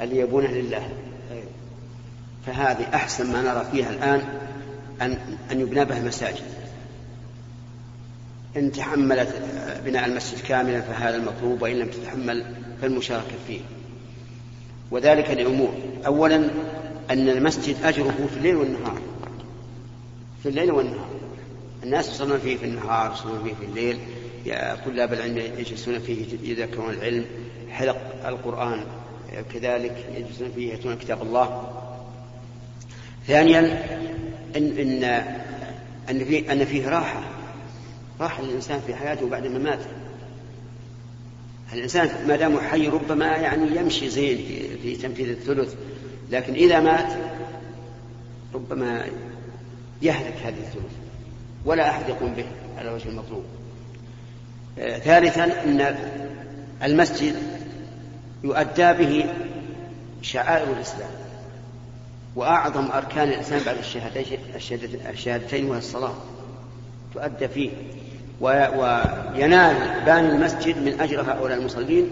اللي 0.00 0.18
يبونه 0.18 0.48
لله. 0.48 0.88
فهذه 2.46 2.94
أحسن 2.94 3.32
ما 3.32 3.42
نرى 3.42 3.66
فيها 3.72 3.90
الآن 3.90 4.22
أن 5.02 5.18
أن 5.50 5.60
يبنى 5.60 5.84
بها 5.84 6.02
مساجد 6.02 6.44
إن 8.56 8.72
تحملت 8.72 9.42
بناء 9.84 10.06
المسجد 10.06 10.40
كاملا 10.40 10.80
فهذا 10.80 11.16
المطلوب 11.16 11.62
وإن 11.62 11.76
لم 11.76 11.88
تتحمل 11.88 12.44
فالمشاركة 12.82 13.34
فيه. 13.46 13.60
وذلك 14.90 15.30
لأمور 15.30 15.74
أولا 16.06 16.36
أن 17.10 17.28
المسجد 17.28 17.76
أجره 17.84 18.28
في 18.30 18.36
الليل 18.36 18.56
والنهار. 18.56 19.00
في 20.42 20.48
الليل 20.48 20.70
والنهار. 20.70 21.08
الناس 21.82 22.08
يصلون 22.08 22.38
فيه 22.38 22.56
في 22.56 22.64
النهار 22.64 23.12
يصلون 23.12 23.44
فيه 23.44 23.54
في 23.54 23.64
الليل. 23.64 23.98
طلاب 24.84 25.12
العلم 25.12 25.38
يجلسون 25.38 25.98
فيه 25.98 26.26
يذكرون 26.42 26.90
العلم. 26.90 27.24
حلق 27.70 28.26
القرآن 28.26 28.84
كذلك 29.54 30.06
يجلسون 30.16 30.50
فيه 30.54 30.72
يتلون 30.72 30.96
كتاب 30.96 31.22
الله. 31.22 31.80
ثانيا 33.26 33.60
إن 34.56 34.78
إن 34.78 35.04
إن 36.10 36.24
فيه 36.24 36.52
إن 36.52 36.64
فيه 36.64 36.88
راحة. 36.88 37.22
راحة 38.20 38.42
للإنسان 38.42 38.80
في 38.86 38.94
حياته 38.94 39.28
بعد 39.28 39.46
ما 39.46 39.58
مات. 39.58 39.80
الإنسان 41.72 42.26
ما 42.28 42.36
دام 42.36 42.58
حي 42.58 42.88
ربما 42.88 43.26
يعني 43.26 43.76
يمشي 43.76 44.10
زين 44.10 44.36
في, 44.36 44.78
في 44.78 44.96
تنفيذ 44.96 45.28
الثلث 45.28 45.74
لكن 46.30 46.54
إذا 46.54 46.80
مات 46.80 47.12
ربما 48.54 49.04
يهلك 50.02 50.34
هذه 50.44 50.58
الثلث 50.58 50.92
ولا 51.64 51.90
أحد 51.90 52.08
يقوم 52.08 52.34
به 52.34 52.44
على 52.78 52.90
وجه 52.90 53.08
المطلوب. 53.08 53.44
آه 54.78 54.98
ثالثا 54.98 55.44
إن 55.44 55.96
المسجد 56.82 57.34
يؤدى 58.44 58.92
به 58.92 59.24
شعائر 60.22 60.72
الإسلام. 60.72 61.23
وأعظم 62.36 62.90
أركان 62.90 63.28
الإسلام 63.28 63.62
بعد 63.66 63.76
الشهادتين 65.10 65.70
وهي 65.70 65.78
الصلاة. 65.78 66.14
تؤدى 67.14 67.48
فيه. 67.48 67.70
وينال 68.40 70.04
باني 70.06 70.28
المسجد 70.28 70.78
من 70.78 71.00
أجر 71.00 71.20
هؤلاء 71.20 71.58
المصلين 71.58 72.08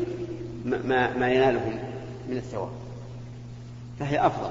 ما, 0.65 1.17
ما 1.17 1.31
ينالهم 1.31 1.79
من 2.29 2.37
الثواب. 2.37 2.71
فهي 4.01 4.27
أفضل. 4.27 4.51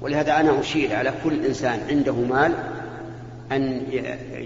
ولهذا 0.00 0.40
أنا 0.40 0.60
أشير 0.60 0.96
على 0.96 1.12
كل 1.24 1.46
إنسان 1.46 1.80
عنده 1.88 2.14
مال 2.14 2.54
أن 3.52 3.82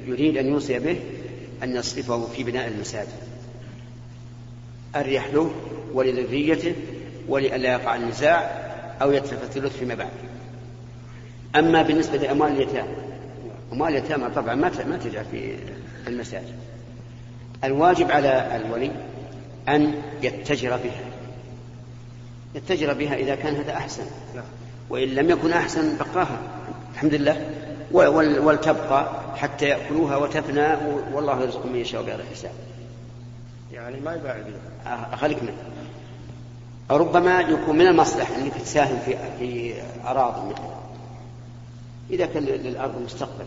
يريد 0.06 0.36
أن 0.36 0.46
يوصي 0.46 0.78
به 0.78 1.00
أن 1.62 1.76
يصرفه 1.76 2.26
في 2.26 2.44
بناء 2.44 2.68
المساجد. 2.68 3.08
أريح 4.96 5.26
له 5.34 5.50
ولذريته 5.94 6.74
ولئلا 7.28 7.72
يقع 7.72 7.96
النزاع 7.96 8.38
أو 9.02 9.12
يتلف 9.12 9.42
الثلث 9.42 9.76
فيما 9.78 9.94
بعد. 9.94 10.10
أما 11.56 11.82
بالنسبة 11.82 12.18
لأموال 12.18 12.52
اليتامى 12.52 12.88
أموال 13.72 13.96
اليتامى 13.96 14.30
طبعا 14.30 14.54
ما 14.54 14.70
ما 14.86 14.96
تجعل 14.96 15.24
في 15.24 15.56
المساجد 16.06 16.54
الواجب 17.64 18.10
على 18.10 18.56
الولي 18.56 18.90
أن 19.68 19.94
يتجر 20.22 20.76
بها. 20.76 21.04
يتجر 22.54 22.92
بها 22.92 23.14
إذا 23.14 23.34
كان 23.34 23.56
هذا 23.56 23.72
أحسن. 23.72 24.02
وإن 24.90 25.08
لم 25.08 25.30
يكن 25.30 25.52
أحسن 25.52 25.96
بقاها. 25.96 26.38
الحمد 26.94 27.14
لله. 27.14 27.50
ولتبقى 28.42 29.10
حتى 29.36 29.66
يأكلوها 29.68 30.16
وتفنى 30.16 30.68
والله 31.12 31.42
يرزق 31.42 31.66
من 31.66 31.76
يشاء 31.76 32.02
بغير 32.02 32.24
حساب. 32.32 32.52
يعني 33.72 34.00
ما 34.00 34.14
يباع 34.14 34.36
بها. 34.84 35.16
خليك 35.16 35.42
منه 35.42 35.52
ربما 36.90 37.40
يكون 37.40 37.78
من 37.78 37.86
المصلحة 37.86 38.36
أنك 38.36 38.52
تساهم 38.54 38.98
في 39.04 39.16
في 39.38 39.74
أراضي 40.06 40.50
مثلا. 40.50 40.79
إذا 42.10 42.26
كان 42.26 42.42
للأرض 42.42 43.02
مستقبل. 43.02 43.44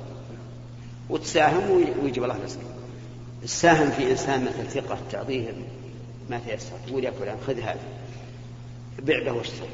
وتساهم 1.09 1.71
ويجيب 2.03 2.23
الله 2.23 2.37
رزقك 2.43 2.61
تساهم 3.43 3.91
في 3.91 4.11
إنسان 4.11 4.45
مثل 4.45 4.71
ثقة 4.71 4.97
تعطيه 5.11 5.51
ما 6.29 6.39
تيسر. 6.47 6.71
تقول 6.87 7.03
يا 7.03 7.11
فلان 7.11 7.37
خذ 7.47 7.59
هذا 7.59 7.79
بع 8.99 9.23
به 9.23 9.31
واشتري 9.31 9.67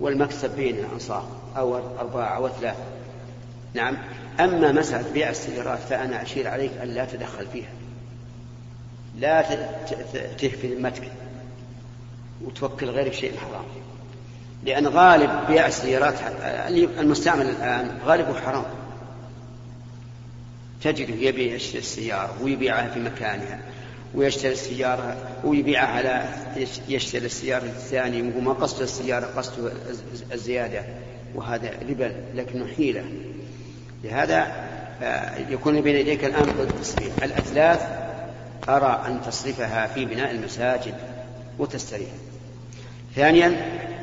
والمكسب 0.00 0.56
بين 0.56 0.76
الأنصار. 0.78 1.28
أو 1.56 1.76
أربعة 1.76 2.36
أو 2.36 2.48
ثلاثة 2.48 2.84
نعم. 3.74 3.96
أما 4.40 4.72
مسألة 4.72 5.12
بيع 5.12 5.30
السيارات 5.30 5.78
فأنا 5.78 6.22
أشير 6.22 6.48
عليك 6.48 6.72
أن 6.82 6.88
لا 6.88 7.04
تدخل 7.04 7.46
فيها. 7.46 7.72
لا 9.18 9.42
تهفي 10.38 10.74
ذمتك 10.74 11.10
وتوكل 12.44 12.90
غيرك 12.90 13.12
شيء 13.12 13.36
حرام. 13.36 13.64
لأن 14.66 14.86
غالب 14.86 15.30
بيع 15.48 15.66
السيارات 15.66 16.14
المستعمل 16.98 17.46
الآن 17.46 17.98
غالبه 18.06 18.40
حرام 18.40 18.64
تجده 20.82 21.14
يبيع 21.14 21.54
يشتري 21.54 21.78
السيارة 21.78 22.34
ويبيعها 22.42 22.90
في 22.90 23.00
مكانها 23.00 23.58
ويشتري 24.14 24.52
السيارة 24.52 25.16
ويبيعها 25.44 25.86
على 25.86 26.24
يشتري 26.88 27.26
السيارة 27.26 27.64
الثانية 27.64 28.22
وهو 28.22 28.40
ما 28.40 28.52
قصد 28.52 28.82
السيارة 28.82 29.26
قصده 29.36 29.72
الزيادة 30.32 30.82
وهذا 31.34 31.70
ربا 31.88 32.12
لكنه 32.34 32.66
حيلة. 32.76 33.04
لهذا 34.04 34.66
يكون 35.50 35.80
بين 35.80 35.96
يديك 35.96 36.24
الآن 36.24 36.48
التصريف 36.48 37.24
الأثلاث 37.24 37.80
أرى 38.68 39.02
أن 39.06 39.20
تصرفها 39.26 39.86
في 39.86 40.04
بناء 40.04 40.30
المساجد 40.30 40.94
وتستريح. 41.58 42.10
ثانيا 43.16 43.56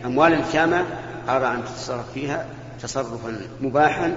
أموال 0.05 0.33
اليتامى 0.33 0.83
أرى 1.29 1.47
أن 1.47 1.63
تتصرف 1.65 2.11
فيها 2.13 2.45
تصرفا 2.81 3.41
مباحا 3.61 4.15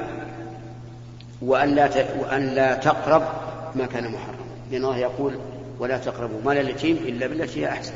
وأن 1.43 1.75
لا 1.75 1.90
وأن 2.19 2.47
لا 2.47 2.75
تقرب 2.75 3.23
ما 3.75 3.87
كان 3.87 4.12
محرما. 4.12 4.47
لأن 4.71 4.85
الله 4.85 4.99
يقول 4.99 5.38
ولا 5.78 5.99
تقربوا 5.99 6.40
مال 6.45 6.59
اليتيم 6.59 6.97
إلا 6.97 7.26
بالتي 7.26 7.61
هي 7.61 7.69
أحسن. 7.69 7.95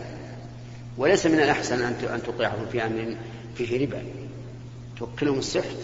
وليس 0.98 1.26
من 1.26 1.40
الأحسن 1.40 1.82
أن 1.82 2.22
توقعهم 2.26 2.66
في 2.72 2.86
أمر 2.86 3.16
فيه 3.54 3.86
ربا. 3.86 4.02
توكلهم 4.98 5.38
السحت 5.38 5.76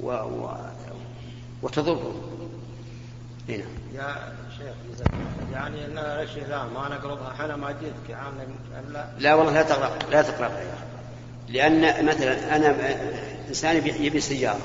و... 0.00 0.10
و... 0.10 0.50
وتضرهم. 1.62 2.36
هنا 3.48 3.64
يا 3.94 4.32
شيخ 4.58 5.06
يعني 5.52 5.86
ان 5.86 5.98
الاشياء 5.98 6.48
ذا 6.48 6.68
ما 6.74 6.88
نقربها؟ 6.88 7.32
إحنا 7.32 7.56
ما 7.56 7.72
جيتك 7.72 8.18
لا 8.92 9.06
لا 9.18 9.34
والله 9.34 9.52
لا 9.52 9.62
تقرب 9.62 10.10
لا 10.10 10.22
تقربها 10.22 10.60
يا 10.60 10.72
أخي 10.74 10.95
لأن 11.48 12.06
مثلا 12.06 12.56
أنا 12.56 12.76
إنسان 13.48 13.76
يبي 14.00 14.20
سيارة. 14.20 14.60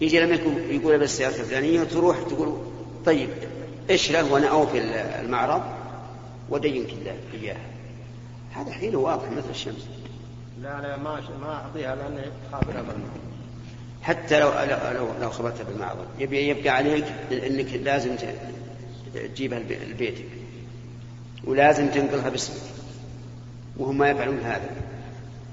يجي 0.00 0.20
لما 0.20 0.34
يقول 0.70 0.94
ابي 0.94 1.04
السياره 1.04 1.34
الفلانية 1.34 1.84
تروح 1.84 2.16
تقول 2.28 2.58
طيب 3.06 3.28
اشره 3.90 4.32
وأنا 4.32 4.48
أوفي 4.48 4.78
المعرض 5.20 5.62
ودينك 6.50 6.88
إياها. 7.34 7.66
هذا 8.54 8.72
حين 8.72 8.96
واضح 8.96 9.30
مثل 9.30 9.50
الشمس. 9.50 9.88
لا 10.62 10.80
لا 10.80 10.96
ما 10.96 11.20
ما 11.40 11.54
أعطيها 11.54 11.96
لاني 11.96 12.30
خاف 12.52 12.70
الامر 12.70 12.94
حتى 14.02 14.40
لو 14.40 14.50
لو 14.94 15.08
لو 15.20 15.30
خبرتها 15.30 15.64
بالمعرض. 15.64 16.06
يبقى 16.18 16.36
يبقى 16.36 16.68
عليك 16.68 17.04
إنك 17.32 17.72
لازم 17.72 18.16
تجيبها 19.14 19.58
لبيتك. 19.58 20.24
ولازم 21.44 21.88
تنقلها 21.88 22.28
باسمك. 22.28 22.56
وهم 23.76 23.98
ما 23.98 24.10
يفعلون 24.10 24.38
هذا. 24.38 24.70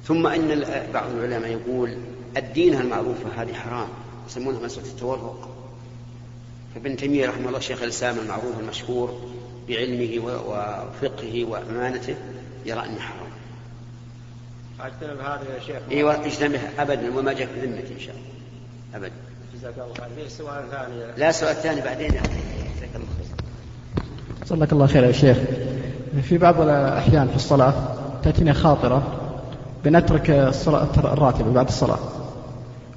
ثم 0.07 0.27
أن 0.27 0.63
بعض 0.93 1.11
العلماء 1.11 1.51
يقول 1.51 1.97
الدين 2.37 2.81
المعروفة 2.81 3.41
هذه 3.41 3.53
حرام 3.53 3.87
يسمونها 4.27 4.59
مسألة 4.59 4.87
التورق. 4.87 5.49
فابن 6.75 6.95
تيمية 6.95 7.29
رحمه 7.29 7.47
الله 7.47 7.59
شيخ 7.59 7.83
الإسلام 7.83 8.19
المعروف 8.19 8.59
المشهور 8.59 9.21
بعلمه 9.69 10.25
وفقهه 10.25 11.45
وأمانته 11.45 12.15
يرى 12.65 12.79
أنه 12.79 12.99
حرام. 12.99 13.33
اجتنب 14.79 15.19
هذا 15.19 15.55
يا 15.55 15.59
شيخ. 15.59 15.81
أيوه 15.91 16.25
اجتنبها 16.25 16.69
ابدا 16.79 17.17
وما 17.17 17.33
جاء 17.33 17.47
في 17.47 17.65
ذمتي 17.65 17.93
إن 17.93 17.99
شاء 17.99 18.15
الله. 18.15 18.27
ابدا. 18.95 19.11
جزاك 19.55 19.73
الله 19.77 19.93
خير. 19.93 20.07
في 20.15 20.29
سؤال 20.29 20.63
ثاني 20.71 21.17
لا 21.17 21.31
سؤال 21.31 21.55
ثاني 21.55 21.81
بعدين 21.81 22.07
جزاك 22.07 22.89
الله 22.95 23.07
خير. 23.17 23.35
صلك 24.45 24.73
الله 24.73 24.87
خير 24.87 25.03
يا 25.03 25.11
شيخ. 25.11 25.37
في 26.23 26.37
بعض 26.37 26.61
الأحيان 26.61 27.27
في 27.27 27.35
الصلاة 27.35 27.73
تأتينا 28.23 28.53
خاطرة 28.53 29.22
بنترك 29.85 30.29
الصلاة 30.29 30.87
الراتبة 30.97 31.51
بعد 31.51 31.67
الصلاة. 31.67 31.99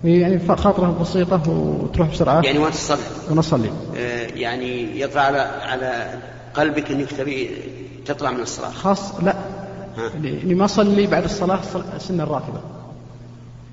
يعني 0.04 0.38
خاطرة 0.56 0.98
بسيطة 1.00 1.50
وتروح 1.50 2.10
بسرعة. 2.10 2.40
يعني 2.40 2.58
وأنت 2.58 2.74
تصلي. 2.74 2.98
ونصلي. 3.30 3.70
آه 3.96 4.26
يعني 4.26 5.00
يطلع 5.00 5.22
على 5.22 5.38
على 5.38 6.18
قلبك 6.54 6.90
أنك 6.90 7.12
تبي 7.12 7.50
تطلع 8.06 8.30
من 8.30 8.40
الصلاة. 8.40 8.70
خاص 8.70 9.20
لا. 9.22 9.34
اني 10.14 10.54
ما 10.54 10.64
اصلي 10.64 11.06
بعد 11.06 11.24
الصلاة 11.24 11.60
سنه 11.98 12.22
الراتبة. 12.22 12.60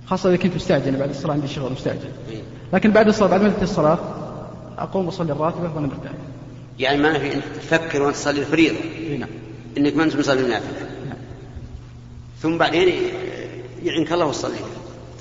خاصة 0.06 0.30
إذا 0.30 0.38
كنت 0.38 0.56
مستعجل 0.56 0.96
بعد 0.96 1.10
الصلاة 1.10 1.34
عندي 1.34 1.48
شغل 1.48 1.72
مستعجل. 1.72 2.10
إيه. 2.32 2.42
لكن 2.74 2.92
بعد 2.92 3.08
الصلاه 3.08 3.30
بعد 3.30 3.42
ما 3.42 3.50
تنتهي 3.50 3.64
الصلاة 3.64 4.00
أقوم 4.78 5.08
أصلي 5.08 5.32
الراتبة 5.32 5.76
وأنا 5.76 5.88
مرتاح. 5.88 6.12
يعني 6.80 7.02
ما 7.02 7.20
في 7.20 7.34
إنك 7.34 7.44
تفكر 7.56 8.04
وأنت 8.04 8.16
تصلي 8.16 8.40
الفريضة. 8.40 8.76
إيه، 9.00 9.18
نعم. 9.18 9.30
إنك 9.78 9.96
ما 9.96 10.04
أنت 10.04 10.16
مصلي 10.16 10.42
النافلة. 10.42 10.80
نعم. 10.80 11.03
ثم 12.44 12.58
بعدين 12.58 13.14
يعنك 13.84 14.12
الله 14.12 14.26
وتصلي 14.26 14.56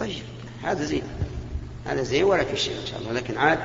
طيب 0.01 0.23
هذا 0.63 0.85
زين. 0.85 1.03
هذا 1.87 2.03
زين 2.03 2.25
ولا 2.25 2.45
في 2.45 2.57
شيء 2.57 2.75
إن 2.81 2.87
شاء 2.87 3.01
الله. 3.01 3.13
لكن 3.13 3.37
عاد 3.37 3.59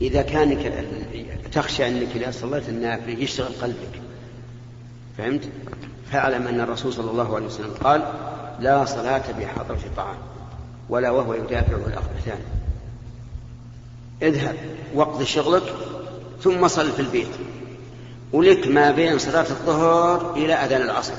إذا 0.00 0.22
كان 0.22 0.58
تخشى 1.52 1.88
انك 1.88 2.08
اذا 2.16 2.30
صليت 2.30 2.68
النافله 2.68 3.18
يشتغل 3.18 3.52
قلبك. 3.62 4.00
فهمت؟ 5.18 5.48
فاعلم 6.12 6.46
أن 6.46 6.60
الرسول 6.60 6.92
صلى 6.92 7.10
الله 7.10 7.36
عليه 7.36 7.46
وسلم 7.46 7.74
قال 7.84 8.02
لا 8.60 8.84
صلاة 8.84 9.32
بحضرة 9.40 9.80
الطعام 9.86 10.18
ولا 10.88 11.10
وهو 11.10 11.34
يدافعه 11.34 11.86
الأخبثان 11.86 12.38
اذهب 14.22 14.56
واقضي 14.94 15.24
شغلك 15.24 15.74
ثم 16.42 16.68
صل 16.68 16.92
في 16.92 17.00
البيت. 17.00 17.30
ولك 18.32 18.68
ما 18.68 18.90
بين 18.90 19.18
صلاة 19.18 19.46
الظهر 19.50 20.36
إلى 20.36 20.54
أذان 20.54 20.82
العصر. 20.82 21.14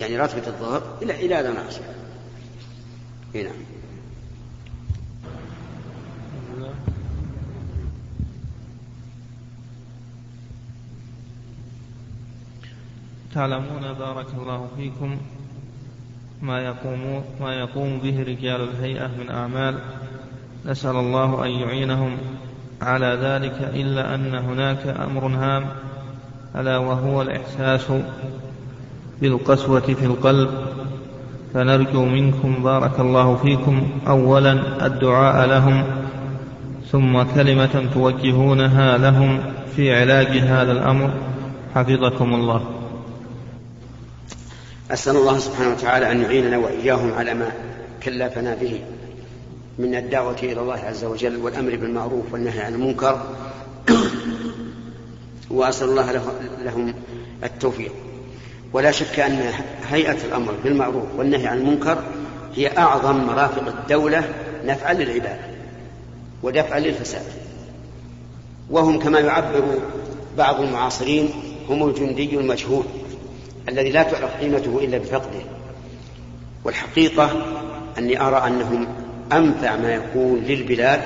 يعني 0.00 0.16
راتبة 0.16 0.46
الظهر 0.46 0.82
إلى 1.02 1.26
إلى 1.26 1.40
أذان 1.40 1.52
العصر 1.52 1.80
هنا 3.34 3.50
تعلمون 13.34 13.92
بارك 13.98 14.26
الله 14.34 14.68
فيكم 14.76 15.18
ما 16.42 16.60
يقوم 16.60 17.24
ما 17.40 17.54
يقوم 17.54 17.98
به 17.98 18.22
رجال 18.22 18.60
الهيئة 18.60 19.06
من 19.06 19.30
أعمال. 19.30 19.78
نسأل 20.66 20.96
الله 20.96 21.44
أن 21.44 21.50
يعينهم. 21.50 22.16
على 22.82 23.06
ذلك 23.06 23.74
إلا 23.74 24.14
أن 24.14 24.34
هناك 24.34 24.86
أمر 24.86 25.26
هام. 25.26 25.68
ألا 26.56 26.78
وهو 26.78 27.22
الإحساس 27.22 27.90
بالقسوة 29.20 29.80
في 29.80 30.04
القلب 30.04 30.50
فنرجو 31.54 32.04
منكم 32.04 32.62
بارك 32.62 33.00
الله 33.00 33.36
فيكم 33.36 33.88
أولا 34.08 34.86
الدعاء 34.86 35.46
لهم 35.46 35.84
ثم 36.92 37.22
كلمة 37.22 37.88
توجهونها 37.94 38.98
لهم 38.98 39.40
في 39.76 39.94
علاج 39.94 40.26
هذا 40.26 40.72
الأمر. 40.72 41.10
حفظكم 41.74 42.34
الله. 42.34 42.60
أسأل 44.90 45.16
الله 45.16 45.38
سبحانه 45.38 45.70
وتعالى 45.70 46.12
أن 46.12 46.22
يعيننا 46.22 46.58
وإياهم 46.58 47.12
على 47.12 47.34
ما 47.34 47.52
كلفنا 48.02 48.54
به 48.54 48.80
من 49.78 49.94
الدعوة 49.94 50.36
إلى 50.42 50.60
الله 50.60 50.78
عز 50.78 51.04
وجل 51.04 51.36
والأمر 51.36 51.76
بالمعروف 51.76 52.32
والنهي 52.32 52.60
عن 52.60 52.74
المنكر. 52.74 53.20
وأسأل 55.50 55.88
الله 55.88 56.12
لهم 56.64 56.94
التوفيق. 57.44 57.92
ولا 58.72 58.90
شك 58.90 59.20
أن 59.20 59.52
هيئة 59.90 60.24
الأمر 60.24 60.54
بالمعروف 60.64 61.04
والنهي 61.16 61.46
عن 61.46 61.58
المنكر 61.58 62.02
هي 62.54 62.78
أعظم 62.78 63.16
مرافق 63.16 63.68
الدولة 63.68 64.24
نفعا 64.64 64.92
للعباد 64.92 65.38
ودفعا 66.42 66.80
للفساد. 66.80 67.22
وهم 68.70 68.98
كما 68.98 69.20
يعبر 69.20 69.62
بعض 70.38 70.60
المعاصرين 70.60 71.30
هم 71.68 71.88
الجندي 71.88 72.36
المجهول 72.36 72.84
الذي 73.68 73.90
لا 73.90 74.02
تعرف 74.02 74.36
قيمته 74.40 74.78
إلا 74.82 74.98
بفقده. 74.98 75.40
والحقيقة 76.64 77.30
أني 77.98 78.20
أرى 78.20 78.46
أنهم 78.46 78.86
أنفع 79.32 79.76
ما 79.76 79.94
يكون 79.94 80.40
للبلاد 80.40 81.02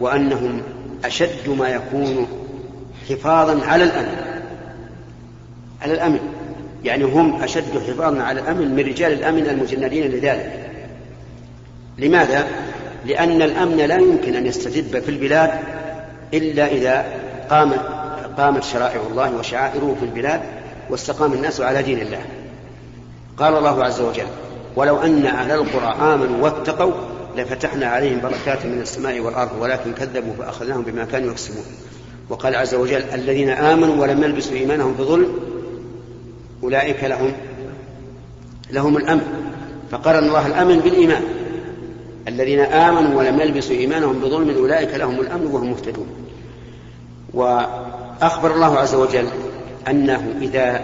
وأنهم 0.00 0.62
أشد 1.04 1.48
ما 1.48 1.68
يكون 1.68 2.26
حفاظا 3.08 3.66
على 3.66 3.84
الأمن 3.84 4.16
على 5.82 5.94
الأمن. 5.94 6.37
يعني 6.84 7.04
هم 7.04 7.42
أشد 7.42 7.78
حفاظا 7.88 8.22
على 8.22 8.40
الأمن 8.40 8.74
من 8.74 8.78
رجال 8.78 9.12
الأمن 9.12 9.46
المجندين 9.46 10.10
لذلك. 10.10 10.70
لماذا؟ 11.98 12.46
لأن 13.06 13.42
الأمن 13.42 13.76
لا 13.76 13.96
يمكن 13.96 14.34
أن 14.34 14.46
يستتب 14.46 15.00
في 15.00 15.08
البلاد 15.08 15.50
إلا 16.34 16.66
إذا 16.66 17.06
قامت 17.50 17.80
قامت 18.36 18.64
شرائع 18.64 19.00
الله 19.10 19.36
وشعائره 19.36 19.96
في 20.00 20.06
البلاد 20.06 20.40
واستقام 20.90 21.32
الناس 21.32 21.60
على 21.60 21.82
دين 21.82 21.98
الله. 21.98 22.20
قال 23.36 23.56
الله 23.56 23.84
عز 23.84 24.00
وجل 24.00 24.26
ولو 24.76 24.96
أن 24.96 25.26
أهل 25.26 25.50
القرى 25.50 26.14
آمنوا 26.14 26.44
واتقوا 26.44 26.92
لفتحنا 27.36 27.86
عليهم 27.86 28.20
بركات 28.20 28.66
من 28.66 28.80
السماء 28.80 29.20
والأرض 29.20 29.50
ولكن 29.60 29.92
كذبوا 29.92 30.32
فأخذناهم 30.38 30.82
بما 30.82 31.04
كانوا 31.04 31.30
يكسبون. 31.30 31.64
وقال 32.30 32.56
عز 32.56 32.74
وجل 32.74 33.02
الذين 33.14 33.50
آمنوا 33.50 33.96
ولم 33.96 34.22
يلبسوا 34.24 34.56
إيمانهم 34.56 34.92
بظلم 34.92 35.57
أولئك 36.62 37.04
لهم 37.04 37.32
لهم 38.70 38.96
الأمن. 38.96 39.22
فقرن 39.90 40.24
الله 40.24 40.46
الأمن 40.46 40.78
بالإيمان. 40.78 41.22
الذين 42.28 42.60
آمنوا 42.60 43.18
ولم 43.18 43.40
يلبسوا 43.40 43.76
إيمانهم 43.76 44.18
بظلم 44.18 44.50
أولئك 44.50 44.94
لهم 44.94 45.20
الأمن 45.20 45.46
وهم 45.46 45.70
مهتدون. 45.70 46.06
وأخبر 47.34 48.54
الله 48.54 48.78
عز 48.78 48.94
وجل 48.94 49.26
أنه 49.88 50.34
إذا 50.40 50.80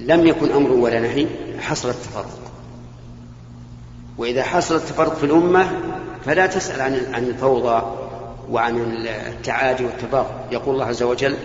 لم 0.00 0.26
يكن 0.26 0.50
أمر 0.50 0.72
ولا 0.72 1.00
نهي 1.00 1.26
حصل 1.60 1.88
التفرق. 1.88 2.38
وإذا 4.18 4.42
حصل 4.42 4.76
التفرق 4.76 5.14
في 5.14 5.24
الأمة 5.24 5.68
فلا 6.24 6.46
تسأل 6.46 6.80
عن 6.80 7.14
عن 7.14 7.24
الفوضى 7.24 7.82
وعن 8.50 9.04
التعادي 9.28 9.84
والتباغض 9.84 10.26
يقول 10.52 10.74
الله 10.74 10.86
عز 10.86 11.02
وجل 11.02 11.36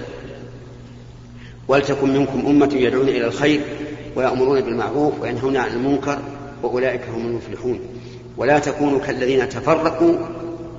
ولتكن 1.68 2.14
منكم 2.14 2.44
أمة 2.48 2.70
يدعون 2.74 3.08
إلى 3.08 3.26
الخير 3.26 3.62
ويأمرون 4.16 4.62
بالمعروف 4.62 5.14
وينهون 5.22 5.58
عن 5.58 5.72
المنكر 5.72 6.20
وأولئك 6.64 7.02
هم 7.16 7.26
المفلحون. 7.26 7.80
ولا 8.38 8.60
تكونوا 8.60 9.00
كالذين 9.00 9.50
تفرقوا 9.50 10.16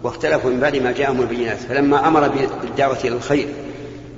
واختلفوا 0.03 0.51
من 0.51 0.61
بعد 0.61 0.77
ما 0.77 0.93
جاءهم 0.93 1.21
البينات. 1.21 1.59
فلما 1.59 2.09
أمر 2.09 2.29
بالدعوة 2.63 2.99
إلى 3.05 3.17
الخير 3.17 3.49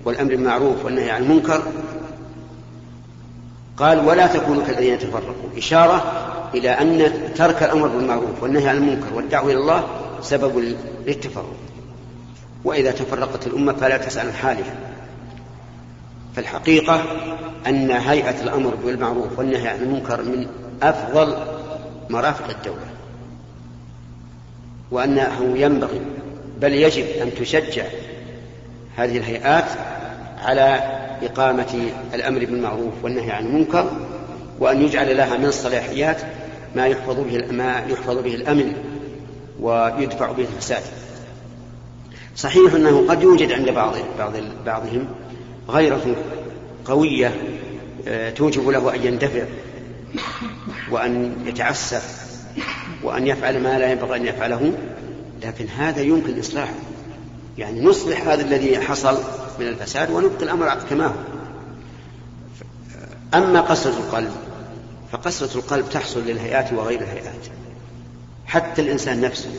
والأمر 0.04 0.30
بالمعروف 0.30 0.84
والنهي 0.84 1.10
عن 1.10 1.22
المنكر 1.22 1.62
قال 3.76 4.06
ولا 4.06 4.26
تكونوا 4.26 4.62
كالذين 4.66 4.98
تفرقوا. 4.98 5.58
إشارة 5.58 6.04
إلى 6.54 6.70
أن 6.70 7.12
ترك 7.34 7.62
الأمر 7.62 7.88
بالمعروف 7.88 8.42
والنهي 8.42 8.68
عن 8.68 8.76
المنكر 8.76 9.14
والدعوة 9.14 9.50
إلى 9.50 9.58
الله 9.58 9.84
سبب 10.22 10.74
للتفرق. 11.06 11.54
وإذا 12.64 12.90
تفرقت 12.90 13.46
الأمة 13.46 13.72
فلا 13.72 13.96
تسأل 13.96 14.32
حالها 14.32 14.93
فالحقيقة 16.36 17.04
أن 17.66 17.90
هيئة 17.90 18.42
الأمر 18.42 18.74
بالمعروف 18.74 19.38
والنهي 19.38 19.68
عن 19.68 19.82
المنكر 19.82 20.22
من 20.22 20.46
أفضل 20.82 21.36
مرافق 22.10 22.50
الدولة 22.50 22.86
وأنه 24.90 25.52
ينبغي 25.56 26.00
بل 26.60 26.72
يجب 26.72 27.04
أن 27.22 27.34
تشجع 27.34 27.84
هذه 28.96 29.18
الهيئات 29.18 29.64
على 30.44 30.80
إقامة 31.22 31.90
الأمر 32.14 32.38
بالمعروف 32.38 32.92
والنهي 33.02 33.30
عن 33.30 33.46
المنكر 33.46 33.90
وأن 34.58 34.82
يجعل 34.82 35.16
لها 35.16 35.36
من 35.36 35.44
الصلاحيات 35.44 36.20
ما 36.74 36.86
يحفظ 36.86 37.20
به 37.20 37.46
ما 37.50 37.78
يحفظ 37.88 38.18
به 38.18 38.34
الأمن 38.34 38.74
ويدفع 39.60 40.32
به 40.32 40.42
الفساد. 40.42 40.82
صحيح 42.36 42.74
أنه 42.74 43.06
قد 43.08 43.22
يوجد 43.22 43.52
عند 43.52 43.70
بعض 43.70 43.94
بعض 44.18 44.32
بعضهم 44.66 45.06
غيرة 45.68 46.16
قوية 46.84 47.34
آه، 48.08 48.30
توجب 48.30 48.68
له 48.68 48.94
أن 48.94 49.06
يندفع 49.06 49.44
وأن 50.90 51.36
يتعسف 51.46 52.24
وأن 53.02 53.26
يفعل 53.26 53.62
ما 53.62 53.78
لا 53.78 53.92
ينبغي 53.92 54.16
أن 54.16 54.26
يفعله. 54.26 54.72
لكن 55.42 55.66
هذا 55.68 56.00
يمكن 56.00 56.38
إصلاحه. 56.38 56.74
يعني 57.58 57.80
نصلح 57.80 58.28
هذا 58.28 58.42
الذي 58.42 58.80
حصل 58.80 59.18
من 59.60 59.68
الفساد 59.68 60.10
ونبقي 60.10 60.44
الأمر 60.44 60.74
كما 60.90 61.06
هو. 61.06 61.14
أما 63.34 63.60
قسوة 63.60 63.92
القلب 63.92 64.32
فقسوة 65.12 65.50
القلب 65.54 65.88
تحصل 65.90 66.20
للهيئات 66.26 66.72
وغير 66.72 67.00
الهيئات. 67.00 67.46
حتى 68.46 68.82
الإنسان 68.82 69.20
نفسه 69.20 69.50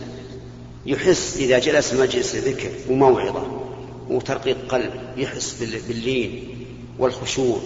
يحس 0.85 1.37
إذا 1.37 1.59
جلس 1.59 1.93
مجلس 1.93 2.35
ذكر 2.35 2.69
وموعظة. 2.89 3.64
وترقيق 4.09 4.57
قلب 4.69 4.91
يحس 5.17 5.63
باللين 5.87 6.43
والخشوع 6.99 7.59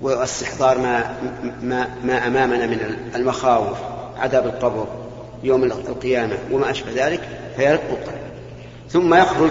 واستحضار 0.00 0.78
ما 0.78 1.16
ما 1.62 1.88
ما 2.04 2.26
أمامنا 2.26 2.66
من 2.66 2.96
المخاوف 3.14 3.78
عذاب 4.18 4.46
القبر 4.46 4.86
يوم 5.42 5.64
القيامة 5.64 6.38
وما 6.52 6.70
أشبه 6.70 7.06
ذلك 7.06 7.20
فيرق 7.56 7.82
القلب. 7.90 8.20
ثم 8.90 9.14
يخرج 9.14 9.50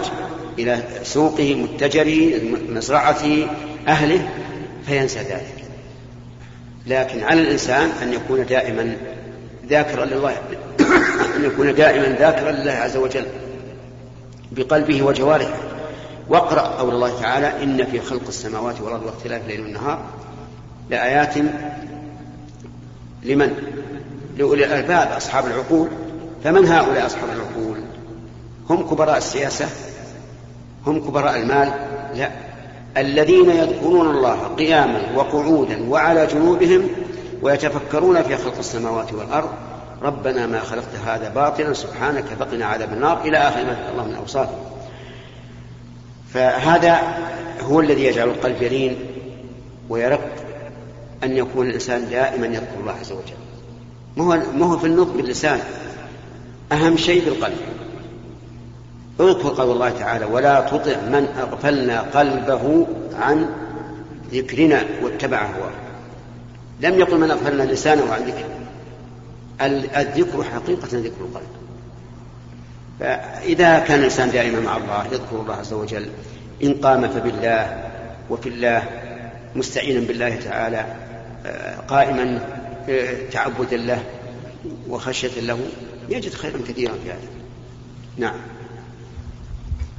إلى 0.60 0.84
سوقه 1.03 1.55
متجره 1.55 2.41
مزرعته 2.69 3.47
أهله 3.88 4.29
فينسى 4.86 5.19
ذلك. 5.19 5.55
لكن 6.88 7.23
على 7.23 7.41
الإنسان 7.41 7.89
أن 8.01 8.13
يكون 8.13 8.45
دائما 8.45 8.97
ذاكرا 9.69 10.05
لله 10.05 10.36
أن 11.36 11.45
يكون 11.45 11.75
دائما 11.75 12.15
ذاكرا 12.19 12.51
لله 12.51 12.71
عز 12.71 12.97
وجل 12.97 13.25
بقلبه 14.51 15.03
وجوارحه. 15.03 15.79
واقرأ 16.30 16.62
قول 16.62 16.94
الله 16.96 17.22
تعالى 17.22 17.63
إن 17.63 17.86
في 17.86 18.02
خلق 18.02 18.28
السماوات 18.28 18.82
والأرض 18.82 19.06
واختلاف 19.06 19.42
الليل 19.42 19.62
والنهار 19.62 20.00
لآيات 20.89 21.34
لمن؟ 23.24 23.54
لأولي 24.38 24.65
الألباب 24.65 25.12
أصحاب 25.12 25.46
العقول 25.46 25.89
فمن 26.44 26.65
هؤلاء 26.65 27.06
أصحاب 27.06 27.30
العقول؟ 27.30 27.78
هم 28.70 28.89
كبراء 28.89 29.18
السياسة؟ 29.18 29.65
هم 30.88 31.00
كبراء 31.00 31.36
المال؟ 31.36 31.74
لا 32.13 32.32
الذين 32.98 33.50
يذكرون 33.50 34.10
الله 34.10 34.56
قياما 34.58 35.02
وقعودا 35.15 35.89
وعلى 35.89 36.28
جنوبهم 36.28 36.88
ويتفكرون 37.42 38.24
في 38.24 38.38
خلق 38.38 38.58
السماوات 38.58 39.13
والأرض 39.13 39.50
ربنا 40.02 40.48
ما 40.48 40.60
خلقت 40.60 40.96
هذا 41.06 41.30
باطلا 41.30 41.74
سبحانك 41.74 42.26
فقنا 42.39 42.65
عذاب 42.65 42.94
النار 42.94 43.22
إلى 43.22 43.38
آخر 43.38 43.65
ما 43.65 43.89
الله 43.92 44.04
من 44.04 44.15
أوصافه 44.15 44.56
فهذا 46.34 47.02
هو 47.62 47.80
الذي 47.80 48.04
يجعل 48.04 48.28
القلب 48.28 48.62
يلين 48.62 48.98
ويرق 49.89 50.30
أن 51.24 51.38
يكون 51.38 51.68
الإنسان 51.68 52.10
دائما 52.10 52.48
يذكر 52.48 52.80
الله 52.80 52.92
عز 52.92 53.12
وجل. 53.12 53.39
ما 54.18 54.24
هو 54.24 54.42
ما 54.54 54.65
هو 54.65 54.78
في 54.78 54.88
النطق 54.88 55.13
باللسان. 55.13 55.60
أهم 56.72 56.98
شيء 56.98 57.22
في 57.22 57.30
القلب. 57.30 57.58
اذكر 59.20 59.50
قول 59.50 59.72
الله 59.72 59.89
تعالى 59.89 60.26
ولا 60.26 60.62
تطع 60.62 60.96
من 61.02 61.28
أغفلنا 61.39 62.02
قلبه 62.02 62.88
عن 63.20 63.50
ذكرنا 64.32 64.84
واتبع 65.04 65.42
هواه. 65.42 65.72
لم 66.82 67.00
يقل 67.00 67.18
من 67.18 67.32
أغفلنا 67.32 67.63
لسانه 67.63 68.13
عن 68.13 68.22
ذكرنا 68.22 68.60
الذكر 69.98 70.44
حقيقة 70.44 70.88
ذكر 70.92 71.22
القلب. 71.22 71.59
فإذا 73.00 73.80
كان 73.80 74.00
الإنسان 74.00 74.32
دائما 74.32 74.60
مع 74.60 74.78
الله 74.78 75.06
يذكر 75.06 75.42
الله 75.42 75.56
عز 75.56 75.74
وجل 75.74 76.06
إن 76.64 76.74
قام 76.74 77.08
فبالله 77.08 77.90
وفي 78.30 78.50
الله 78.50 78.84
مستعينا 79.56 80.08
بالله 80.08 80.36
تعالى 80.36 80.86
آه، 81.46 81.76
قائما 81.76 82.40
تعبدا 83.32 83.78
له 83.78 84.04
وخشية 84.90 85.42
له 85.42 85.60
يجد 86.10 86.34
خيرا 86.34 86.58
كثيرا 86.58 86.94
في 86.94 87.12
هذا. 87.12 87.28
نعم. 88.18 88.36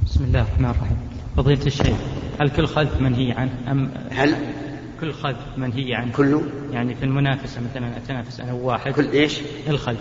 بسم 0.05 0.23
الله 0.23 0.41
الرحمن 0.41 0.65
الرحيم. 0.65 0.97
فضيلة 1.37 1.65
الشيخ 1.65 1.97
هل 2.39 2.49
كل 2.49 2.67
خلف 2.67 3.01
منهي 3.01 3.31
عنه؟ 3.31 3.51
أم 3.71 3.91
هل؟ 4.11 4.35
كل 5.01 5.13
خذ 5.13 5.35
منهي 5.57 5.95
عنه؟ 5.95 6.11
كله؟ 6.11 6.43
يعني 6.71 6.95
في 6.95 7.03
المنافسة 7.03 7.61
مثلا 7.71 7.97
أتنافس 7.97 8.39
أنا 8.39 8.53
وواحد. 8.53 8.91
كل 8.91 9.11
إيش؟ 9.11 9.41
الخذ 9.67 9.95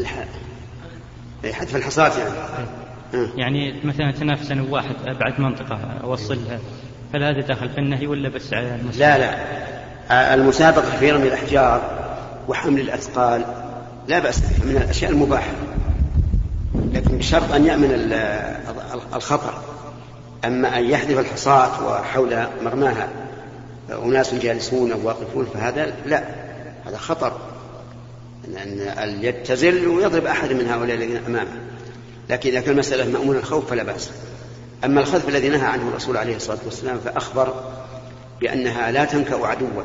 الح... 0.00 0.24
إيه، 1.44 1.52
حذف 1.52 1.76
الحصاة 1.76 2.18
يعني. 2.18 2.30
آه. 3.14 3.28
يعني 3.36 3.74
مثلا 3.84 4.08
أتنافس 4.10 4.50
أنا 4.50 4.62
وواحد 4.62 4.94
أبعد 5.06 5.40
منطقة 5.40 5.78
أوصلها 6.04 6.58
هل 7.14 7.22
هذا 7.24 7.40
داخل 7.40 7.68
في 7.68 7.78
النهي 7.78 8.06
ولا 8.06 8.28
بس 8.28 8.52
على 8.54 8.74
المسلم؟ 8.74 9.00
لا 9.00 9.18
لا. 9.18 9.34
آه، 10.10 10.34
المسابقة 10.34 10.96
في 10.98 11.10
رمي 11.12 11.28
الأحجار 11.28 11.82
وحمل 12.48 12.80
الأثقال 12.80 13.44
لا 14.08 14.18
بها 14.18 14.32
من 14.64 14.76
الأشياء 14.76 15.10
المباحة. 15.10 15.50
لكن 16.92 17.18
بشرط 17.18 17.52
أن 17.52 17.66
يأمن 17.66 17.90
ال- 17.94 19.14
الخطر 19.14 19.54
أما 20.44 20.78
أن 20.78 20.84
يحذف 20.90 21.18
الحصاة 21.18 21.86
وحول 21.86 22.36
مرماها 22.64 23.08
أناس 24.04 24.34
جالسون 24.34 24.92
أو 24.92 24.98
واقفون 25.06 25.46
فهذا 25.54 25.92
لا 26.06 26.22
هذا 26.86 26.96
خطر. 26.96 27.32
أن 28.48 28.80
اليد 28.98 29.42
تزل 29.42 29.88
ويضرب 29.88 30.26
أحد 30.26 30.52
من 30.52 30.66
هؤلاء 30.66 30.96
الذين 30.96 31.16
أمامه. 31.16 31.60
لكن 32.30 32.50
إذا 32.50 32.60
كان 32.60 32.72
المسألة 32.72 33.10
مأمون 33.10 33.36
الخوف 33.36 33.70
فلا 33.70 33.82
بأس. 33.82 34.10
أما 34.84 35.00
الخذف 35.00 35.28
الذي 35.28 35.48
نهى 35.48 35.66
عنه 35.66 35.88
الرسول 35.88 36.16
عليه 36.16 36.36
الصلاة 36.36 36.58
والسلام 36.64 36.98
فأخبر 37.04 37.54
بأنها 38.40 38.90
لا 38.90 39.04
تنكأ 39.04 39.46
عدوا. 39.46 39.82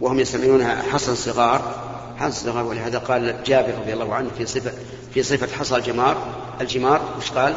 وهم 0.00 0.20
يسمونها 0.20 0.82
حصى 0.82 1.12
الصغار 1.12 1.88
حصى 2.16 2.28
الصغار 2.28 2.64
ولهذا 2.64 2.98
قال 2.98 3.36
جابر 3.46 3.74
رضي 3.82 3.92
الله 3.92 4.14
عنه 4.14 4.30
في 4.38 4.46
صفة 4.46 4.72
في 5.14 5.22
صفة 5.22 5.56
حصى 5.56 5.76
الجمار. 5.76 6.34
الجمار 6.60 7.14
وش 7.18 7.30
قال؟ 7.30 7.56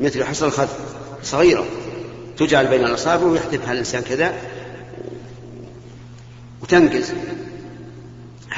مثل 0.00 0.24
حصى 0.24 0.44
الخذف 0.44 0.78
صغيرة. 1.22 1.64
تجعل 2.38 2.66
بين 2.66 2.84
الأصابع 2.84 3.24
ويحذفها 3.24 3.72
الإنسان 3.72 4.02
كذا. 4.02 4.34
وتنقز. 6.62 7.12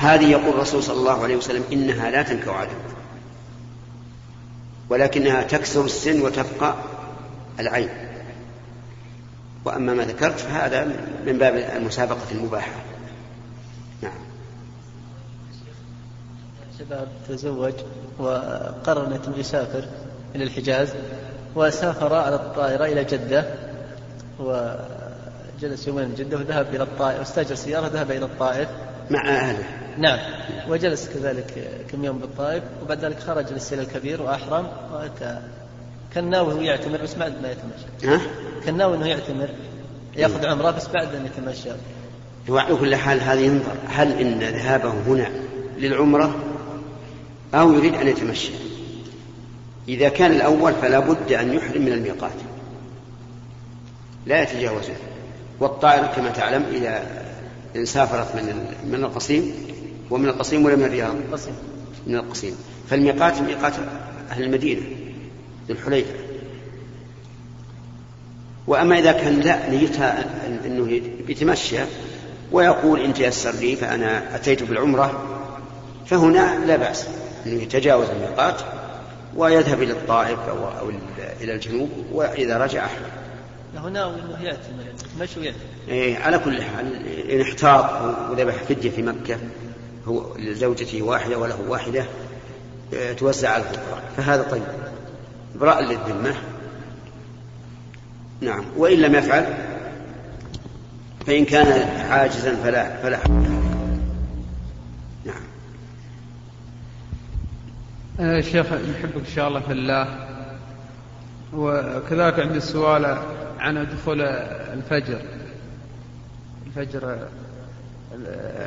هذه 0.01 0.31
يقول 0.31 0.49
الرسول 0.49 0.83
صلى 0.83 0.97
الله 0.97 1.23
عليه 1.23 1.37
وسلم 1.37 1.65
إنها 1.73 2.11
لا 2.11 2.23
تنكأ 2.23 2.53
عدوا 2.53 2.73
ولكنها 4.89 5.43
تكسر 5.43 5.85
السن 5.85 6.23
وتبقى 6.23 6.75
العين. 7.61 7.89
وأما 9.65 9.95
ما 9.95 10.05
ذكرت 10.05 10.39
فهذا 10.39 10.85
من 11.27 11.39
باب 11.39 11.57
المسابقة 11.57 12.31
المباحة. 12.33 12.73
نعم. 14.03 14.13
شباب 16.79 17.09
تزوج 17.29 17.75
وقرر 18.19 19.07
أنه 19.07 19.35
يسافر 19.37 19.85
إلى 20.35 20.45
الحجاز 20.45 20.89
وسافر 21.57 22.15
على 22.15 22.35
الطائرة 22.35 22.85
إلى 22.85 23.05
جدة 23.05 23.55
وجلس 24.39 25.87
يومين 25.87 26.15
في 26.15 26.25
جدة 26.25 26.37
وذهب 26.37 26.75
إلى 26.75 26.83
الطائف 26.83 27.19
واستأجر 27.19 27.55
سيارة 27.55 27.87
ذهب 27.87 28.11
إلى 28.11 28.25
الطائف 28.25 28.69
مع 29.11 29.29
أهله. 29.29 29.80
نعم. 29.99 30.19
وجلس 30.69 31.09
كذلك 31.09 31.69
كم 31.93 32.05
يوم 32.05 32.19
بالطائف 32.19 32.63
وبعد 32.83 33.05
ذلك 33.05 33.21
خرج 33.21 33.53
للسيل 33.53 33.81
الكبير 33.81 34.23
وأحرم 34.23 34.67
وك- 34.95 35.39
كان 36.15 36.31
ناوي 36.31 36.55
هو 36.55 36.61
يعتمر 36.61 37.03
بس 37.03 37.15
بعد 37.15 37.33
ما 37.43 37.49
يتمشى. 37.53 38.15
ها؟ 38.15 38.21
كان 38.65 38.77
ناوي 38.77 38.97
أنه 38.97 39.07
يعتمر 39.07 39.49
يأخذ 40.17 40.47
عمرة 40.47 40.71
بس 40.71 40.89
بعد 40.89 41.15
أن 41.15 41.27
يتمشى. 41.27 41.71
وعلى 42.49 42.77
كل 42.77 42.97
حال 42.97 43.21
هذه 43.21 43.41
ينظر 43.41 43.73
هل 43.89 44.13
إن 44.21 44.39
ذهابه 44.39 44.91
هنا 45.07 45.31
للعمرة 45.79 46.35
أو 47.55 47.73
يريد 47.73 47.95
أن 47.95 48.09
يتمشى؟ 48.09 48.53
إذا 49.89 50.09
كان 50.09 50.33
الأول 50.33 50.73
فلا 50.83 50.99
بد 50.99 51.33
أن 51.33 51.55
يحرم 51.55 51.83
من 51.83 51.93
الميقات. 51.93 52.31
لا 54.27 54.43
يتجاوزه. 54.43 54.95
والطائرة 55.61 56.07
كما 56.17 56.31
تعلم 56.31 56.65
إذا 56.73 57.03
إن 57.77 57.85
سافرت 57.85 58.35
من 58.37 58.65
من 58.85 59.05
القصيم 59.05 59.53
ومن 60.11 60.29
القصيم 60.29 60.65
ولا 60.65 60.77
من 60.77 60.85
الرياض؟ 60.85 61.15
قصير 61.33 61.53
من 62.07 62.17
القصيم. 62.17 62.57
فالميقات 62.91 63.41
ميقات 63.41 63.73
أهل 64.31 64.43
المدينة 64.43 64.81
ذو 65.69 65.75
الحليفة. 65.75 66.13
وأما 68.67 68.99
إذا 68.99 69.13
كان 69.13 69.41
لا 69.41 69.71
نيتها 69.71 70.23
أن- 70.23 70.67
أنه 70.67 71.01
يتمشى 71.29 71.79
ويقول 72.53 73.01
إن 73.01 73.15
تيسر 73.15 73.51
لي 73.53 73.77
فأنا 73.77 74.35
أتيت 74.37 74.63
بالعمرة 74.63 75.23
فهنا 76.07 76.65
لا 76.67 76.77
بأس. 76.77 77.07
أنه 77.47 77.63
يتجاوز 77.63 78.07
الميقات 78.11 78.61
ويذهب 79.37 79.83
إلى 79.83 79.93
الطائف 79.93 80.39
أو, 80.49 80.91
إلى 81.41 81.55
الجنوب 81.55 81.91
وإذا 82.13 82.59
رجع 82.59 82.85
أحرم. 82.85 83.11
له 83.75 83.89
ناوي 83.89 84.15
أنه 84.15 84.43
يعتمر 84.43 84.83
يتمشى 85.15 85.41
ويعتمر 85.41 85.61
إيه 85.89 86.19
على 86.19 86.39
كل 86.39 86.63
حال 86.63 87.07
إن 87.31 87.41
احتاط 87.41 87.85
وذبح 88.31 88.55
فدية 88.55 88.91
في 88.91 89.03
مكة 89.03 89.37
هو 90.09 90.37
لزوجته 90.37 91.03
واحدة 91.03 91.39
وله 91.39 91.61
واحدة 91.69 92.05
إيه، 92.93 93.13
توزع 93.13 93.51
على 93.51 93.63
الفقراء. 93.63 94.03
فهذا 94.17 94.43
طيب. 94.43 94.63
إبراء 95.57 95.83
للذمة. 95.83 96.35
نعم. 98.41 98.65
وإن 98.77 98.99
لم 98.99 99.15
يفعل 99.15 99.55
فإن 101.27 101.45
كان 101.45 101.89
عاجزا 102.11 102.57
فلا 102.57 103.03
فلا. 103.03 103.19
نعم. 105.25 105.43
آه، 108.21 108.41
شيخ 108.41 108.67
نحبك 108.67 109.17
إن 109.17 109.33
شاء 109.35 109.49
الله 109.49 109.61
في 109.61 109.73
الله. 109.73 110.27
وكذلك 111.53 112.41
عندي 112.41 112.59
السؤال 112.59 113.19
عن 113.59 113.87
دخول 113.87 114.21
الفجر. 114.21 115.23
الفجر 116.67 117.13
آه، 117.13 117.29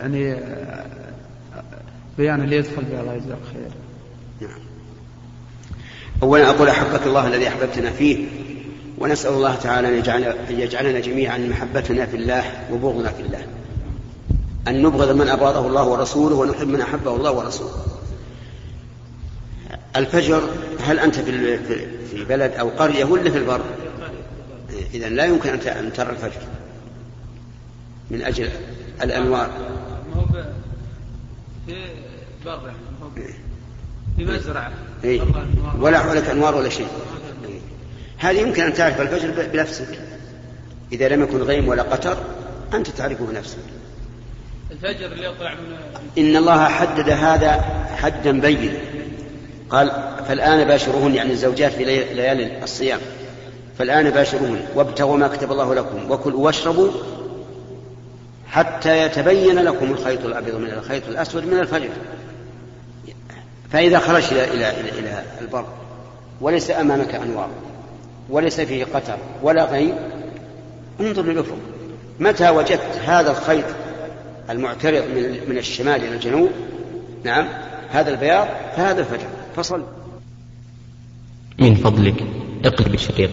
يعني 0.02 0.34
آه، 0.34 1.03
بيان 2.18 2.42
اللي 2.42 2.56
يدخل 2.56 2.84
به 2.92 3.02
الله 3.02 3.14
يجزاك 3.14 3.38
خير. 3.54 3.72
نعم. 4.42 4.60
أولا 6.24 6.50
أقول 6.50 6.70
أحبك 6.70 7.08
الله 7.08 7.28
الذي 7.28 7.48
أحببتنا 7.48 7.90
فيه 7.92 8.26
ونسأل 8.98 9.32
الله 9.34 9.56
تعالى 9.56 9.88
أن 9.90 9.94
يجعل 9.94 10.24
أن 10.24 10.60
يجعلنا 10.60 11.00
جميعا 11.00 11.38
محبتنا 11.38 12.06
في 12.06 12.18
الله 12.18 12.44
وبغضنا 12.72 13.10
في 13.12 13.22
الله. 13.22 13.42
أن 14.68 14.82
نبغض 14.84 15.16
من 15.16 15.28
أبغضه 15.28 15.68
الله 15.68 15.88
ورسوله 15.88 16.36
ونحب 16.36 16.68
من 16.68 16.82
أحبه 16.82 17.16
الله 17.16 17.32
ورسوله. 17.32 17.86
الفجر 19.96 20.42
هل 20.80 21.00
أنت 21.00 21.16
في 21.16 21.58
في- 21.58 22.24
بلد 22.26 22.52
أو 22.52 22.70
قرية 22.70 23.06
ولا 23.06 23.32
في 23.32 23.38
البر؟ 23.38 23.62
إذا 24.94 25.10
لا 25.10 25.26
يمكن 25.26 25.50
أن 25.50 25.94
ترى 25.94 26.10
الفجر 26.10 26.42
من 28.12 28.22
أجل 28.22 28.50
الأنوار. 29.02 29.50
في 31.68 31.76
في 34.18 34.26
مزرعة 34.26 34.72
إيه؟ 35.04 35.22
ولا 35.80 36.00
حولك 36.00 36.30
أنوار 36.30 36.56
ولا 36.56 36.70
شيء. 36.70 36.88
إيه. 37.48 37.60
هذه 38.18 38.40
يمكن 38.40 38.64
أن 38.64 38.74
تعرف 38.74 39.02
الفجر 39.02 39.48
بنفسك. 39.54 40.00
إذا 40.92 41.08
لم 41.10 41.24
يكن 41.24 41.38
غيم 41.42 41.68
ولا 41.68 41.84
قطر 41.84 42.18
أنت 42.74 42.88
تعرفه 42.90 43.26
بنفسك. 43.26 43.58
الفجر 44.72 45.06
اللي 45.06 45.26
يطلع 45.26 45.54
من 45.54 45.76
إن 46.18 46.36
الله 46.36 46.68
حدد 46.68 47.10
هذا 47.10 47.52
حدا 47.98 48.40
بينا 48.40 48.78
قال 49.70 49.92
فالآن 50.28 50.68
باشروهن 50.68 51.16
يعني 51.16 51.32
الزوجات 51.32 51.72
في 51.72 51.84
لي- 51.84 52.14
ليالي 52.14 52.64
الصيام. 52.64 53.00
فالآن 53.80 54.10
باشروهن 54.10 54.66
وابتغوا 54.76 55.18
ما 55.18 55.28
كتب 55.28 55.52
الله 55.52 55.76
لكم 55.76 56.12
وكلوا 56.12 56.46
واشربوا 56.46 56.92
حتى 58.48 58.98
يتبين 59.06 59.60
لكم 59.60 59.92
الخيط 59.92 60.26
الأبيض 60.26 60.56
من 60.56 60.70
الخيط 60.70 61.08
الأسود 61.08 61.46
من 61.46 61.60
الفجر. 61.60 61.90
فإذا 63.74 64.00
خرجت 64.00 64.32
إلى 64.32 64.54
إلى 64.54 65.00
إلى, 65.00 65.24
البر 65.42 65.66
وليس 66.42 66.72
أمامك 66.72 67.16
أنوار 67.16 67.50
وليس 68.30 68.62
فيه 68.62 68.86
قطر 68.86 69.18
ولا 69.42 69.66
غيم 69.66 69.96
انظر 71.00 71.22
للأفق. 71.22 71.58
متى 72.20 72.50
وجدت 72.50 72.98
هذا 73.06 73.32
الخيط 73.32 73.66
المعترض 74.50 75.04
من 75.16 75.40
من 75.48 75.58
الشمال 75.58 76.04
إلى 76.04 76.16
الجنوب؟ 76.16 76.50
نعم 77.24 77.48
هذا 77.92 78.12
البياض 78.12 78.48
فهذا 78.76 79.00
الفجر 79.00 79.28
فصل. 79.56 79.84
من 81.60 81.76
فضلك 81.76 82.24
اقلب 82.66 82.94
الشريط 82.94 83.30